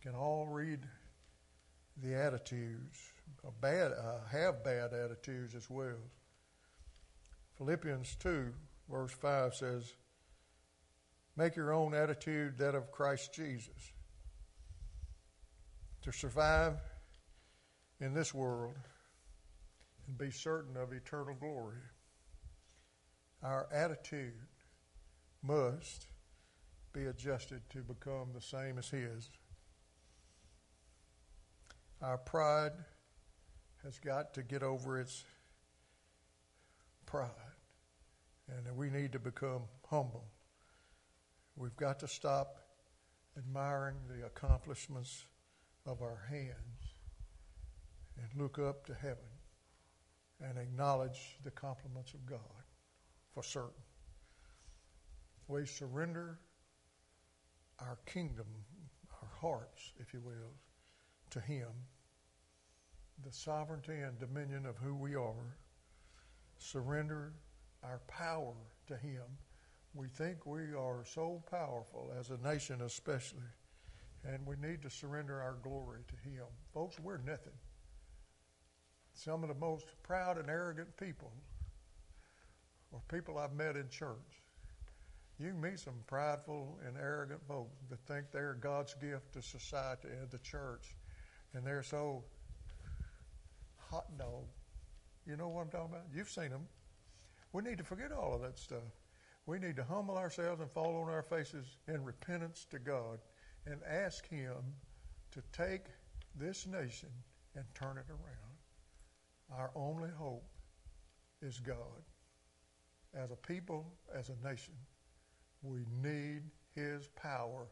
can 0.00 0.14
all 0.14 0.46
read 0.46 0.78
the 2.00 2.14
attitudes, 2.14 2.98
bad, 3.60 3.92
uh, 3.92 4.26
have 4.30 4.64
bad 4.64 4.92
attitudes 4.92 5.54
as 5.54 5.68
well. 5.68 5.98
Philippians 7.56 8.16
2, 8.16 8.52
verse 8.90 9.12
5 9.12 9.54
says, 9.54 9.92
Make 11.36 11.56
your 11.56 11.72
own 11.72 11.94
attitude 11.94 12.58
that 12.58 12.74
of 12.74 12.90
Christ 12.90 13.32
Jesus. 13.32 13.92
To 16.02 16.12
survive 16.12 16.78
in 18.00 18.14
this 18.14 18.32
world 18.32 18.76
and 20.06 20.16
be 20.16 20.30
certain 20.30 20.76
of 20.76 20.92
eternal 20.92 21.34
glory, 21.34 21.78
our 23.42 23.68
attitude 23.72 24.34
must 25.42 26.06
be 26.92 27.06
adjusted 27.06 27.62
to 27.70 27.78
become 27.78 28.28
the 28.34 28.40
same 28.40 28.78
as 28.78 28.88
His. 28.88 29.30
Our 32.00 32.18
pride 32.18 32.72
has 33.84 33.98
got 33.98 34.34
to 34.34 34.42
get 34.42 34.62
over 34.62 35.00
its 35.00 35.24
pride, 37.06 37.30
and 38.48 38.76
we 38.76 38.90
need 38.90 39.12
to 39.12 39.18
become 39.18 39.62
humble. 39.88 40.24
We've 41.56 41.76
got 41.76 41.98
to 42.00 42.08
stop 42.08 42.56
admiring 43.36 43.96
the 44.08 44.26
accomplishments 44.26 45.24
of 45.86 46.02
our 46.02 46.26
hands 46.28 46.94
and 48.16 48.42
look 48.42 48.58
up 48.58 48.84
to 48.86 48.94
heaven 48.94 49.16
and 50.40 50.58
acknowledge 50.58 51.38
the 51.44 51.50
compliments 51.50 52.14
of 52.14 52.26
God 52.26 52.38
for 53.32 53.42
certain. 53.42 53.82
We 55.46 55.66
surrender 55.66 56.38
our 57.80 57.98
kingdom, 58.06 58.46
our 59.22 59.28
hearts, 59.40 59.92
if 59.98 60.12
you 60.12 60.20
will, 60.20 60.52
to 61.30 61.40
Him, 61.40 61.68
the 63.24 63.32
sovereignty 63.32 64.00
and 64.00 64.18
dominion 64.18 64.66
of 64.66 64.76
who 64.78 64.94
we 64.94 65.14
are, 65.14 65.56
surrender 66.56 67.32
our 67.82 68.00
power 68.08 68.54
to 68.86 68.96
Him. 68.96 69.22
We 69.94 70.08
think 70.08 70.46
we 70.46 70.74
are 70.74 71.04
so 71.04 71.42
powerful 71.50 72.10
as 72.18 72.30
a 72.30 72.38
nation, 72.38 72.82
especially, 72.82 73.40
and 74.24 74.46
we 74.46 74.56
need 74.56 74.82
to 74.82 74.90
surrender 74.90 75.40
our 75.40 75.56
glory 75.62 76.00
to 76.08 76.28
Him. 76.28 76.44
Folks, 76.72 76.98
we're 77.00 77.18
nothing. 77.18 77.52
Some 79.14 79.42
of 79.42 79.48
the 79.48 79.54
most 79.54 79.86
proud 80.02 80.38
and 80.38 80.48
arrogant 80.48 80.96
people 80.96 81.32
are 82.92 83.00
people 83.08 83.38
I've 83.38 83.52
met 83.52 83.76
in 83.76 83.88
church. 83.88 84.42
You 85.40 85.52
meet 85.54 85.78
some 85.78 86.00
prideful 86.06 86.78
and 86.86 86.96
arrogant 86.96 87.40
folks 87.46 87.76
that 87.90 88.00
think 88.06 88.30
they're 88.32 88.54
God's 88.60 88.94
gift 88.94 89.32
to 89.34 89.42
society 89.42 90.08
and 90.20 90.30
the 90.30 90.38
church 90.38 90.96
and 91.54 91.64
they're 91.64 91.82
so 91.82 92.22
hot 93.90 94.06
dog. 94.18 94.44
You 95.26 95.36
know 95.36 95.48
what 95.48 95.62
I'm 95.62 95.70
talking 95.70 95.90
about? 95.90 96.06
You've 96.14 96.30
seen 96.30 96.50
them. 96.50 96.66
We 97.52 97.62
need 97.62 97.78
to 97.78 97.84
forget 97.84 98.12
all 98.12 98.34
of 98.34 98.42
that 98.42 98.58
stuff. 98.58 98.82
We 99.46 99.58
need 99.58 99.76
to 99.76 99.84
humble 99.84 100.18
ourselves 100.18 100.60
and 100.60 100.70
fall 100.70 100.96
on 101.02 101.08
our 101.08 101.22
faces 101.22 101.78
in 101.86 102.04
repentance 102.04 102.66
to 102.70 102.78
God 102.78 103.18
and 103.66 103.80
ask 103.88 104.28
Him 104.28 104.56
to 105.30 105.42
take 105.52 105.86
this 106.34 106.66
nation 106.66 107.08
and 107.56 107.64
turn 107.74 107.96
it 107.96 108.10
around. 108.10 109.58
Our 109.58 109.70
only 109.74 110.10
hope 110.10 110.44
is 111.40 111.58
God. 111.58 111.76
As 113.14 113.30
a 113.30 113.36
people, 113.36 113.90
as 114.14 114.28
a 114.28 114.46
nation, 114.46 114.74
we 115.62 115.86
need 116.02 116.42
His 116.74 117.08
power 117.08 117.68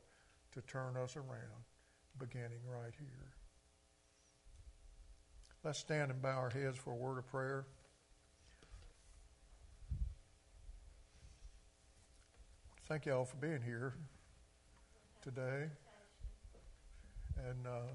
to 0.53 0.63
turn 0.63 0.97
us 0.97 1.17
around, 1.17 1.63
beginning 2.19 2.61
right 2.67 2.95
here. 2.99 3.36
Let's 5.67 5.81
stand 5.81 6.13
and 6.13 6.23
bow 6.23 6.29
our 6.29 6.51
heads 6.51 6.79
for 6.79 6.93
a 6.93 6.95
word 6.95 7.19
of 7.19 7.27
prayer. 7.27 7.67
Thank 12.89 13.05
you 13.05 13.15
all 13.15 13.25
for 13.25 13.37
being 13.39 13.61
here 13.63 13.95
today. 15.23 15.65
And 17.49 17.67
uh, 17.67 17.89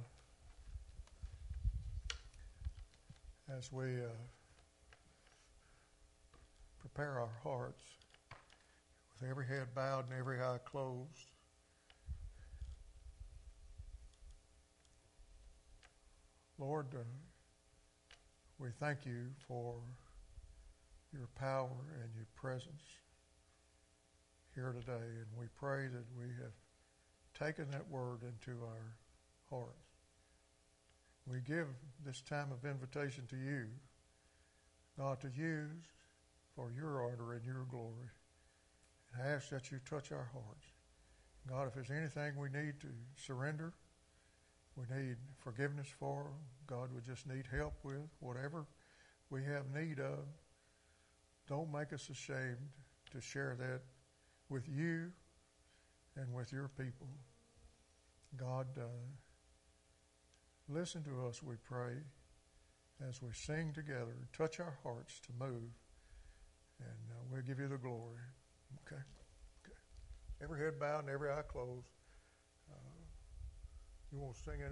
as 3.58 3.72
we 3.72 3.86
uh, 3.86 4.10
prepare 6.82 7.22
our 7.22 7.32
hearts 7.42 7.84
with 9.14 9.30
every 9.30 9.48
head 9.48 9.68
bowed 9.74 10.10
and 10.10 10.20
every 10.20 10.42
eye 10.42 10.60
closed, 10.66 11.08
Lord, 16.60 16.88
uh, 16.94 17.04
we 18.62 18.70
thank 18.80 19.08
you 19.08 19.26
for 19.48 19.74
your 21.12 21.28
power 21.34 21.98
and 22.04 22.12
your 22.16 22.28
presence 22.36 22.84
here 24.54 24.72
today, 24.72 24.94
and 24.94 25.26
we 25.36 25.48
pray 25.56 25.88
that 25.88 26.06
we 26.16 26.26
have 26.26 26.54
taken 27.34 27.72
that 27.72 27.90
word 27.90 28.20
into 28.22 28.60
our 28.62 28.98
hearts. 29.50 29.88
We 31.26 31.40
give 31.40 31.68
this 32.06 32.22
time 32.22 32.50
of 32.52 32.70
invitation 32.70 33.26
to 33.32 33.36
you, 33.36 33.66
God, 34.96 35.22
to 35.22 35.30
use 35.36 35.86
for 36.56 36.72
your 36.72 37.04
honor 37.06 37.34
and 37.34 37.44
your 37.44 37.66
glory. 37.68 38.10
And 39.14 39.28
ask 39.28 39.50
that 39.50 39.72
you 39.72 39.80
touch 39.90 40.12
our 40.12 40.30
hearts. 40.34 40.68
God, 41.50 41.68
if 41.68 41.74
there's 41.74 41.90
anything 41.90 42.40
we 42.40 42.50
need 42.50 42.80
to 42.82 42.88
surrender, 43.16 43.74
we 44.76 44.86
need 44.96 45.18
forgiveness 45.38 45.88
for. 46.00 46.32
God, 46.68 46.90
we 46.94 47.02
just 47.02 47.28
need 47.28 47.46
help 47.52 47.74
with 47.84 48.10
whatever 48.20 48.66
we 49.30 49.44
have 49.44 49.66
need 49.74 50.00
of. 50.00 50.20
Don't 51.48 51.72
make 51.72 51.92
us 51.94 52.10
ashamed 52.10 52.70
to 53.12 53.20
share 53.22 53.56
that 53.60 53.82
with 54.50 54.68
you 54.70 55.12
and 56.16 56.34
with 56.34 56.52
your 56.52 56.70
people. 56.78 57.08
God, 58.38 58.68
uh, 58.78 58.84
listen 60.70 61.04
to 61.04 61.28
us, 61.28 61.44
we 61.44 61.56
pray, 61.64 61.96
as 63.08 63.22
we 63.22 63.30
sing 63.34 63.74
together. 63.74 64.16
Touch 64.36 64.60
our 64.60 64.78
hearts 64.84 65.20
to 65.22 65.30
move, 65.38 65.72
and 66.80 67.12
uh, 67.12 67.24
we'll 67.30 67.42
give 67.42 67.60
you 67.60 67.68
the 67.68 67.78
glory. 67.78 68.20
Okay? 68.86 69.02
Okay. 69.66 69.78
Every 70.44 70.60
head 70.60 70.80
bowed 70.80 71.02
and 71.02 71.10
every 71.10 71.30
eye 71.32 71.44
closed. 71.48 71.90
You 74.12 74.20
won't 74.20 74.36
sing 74.36 74.56
any? 74.60 74.70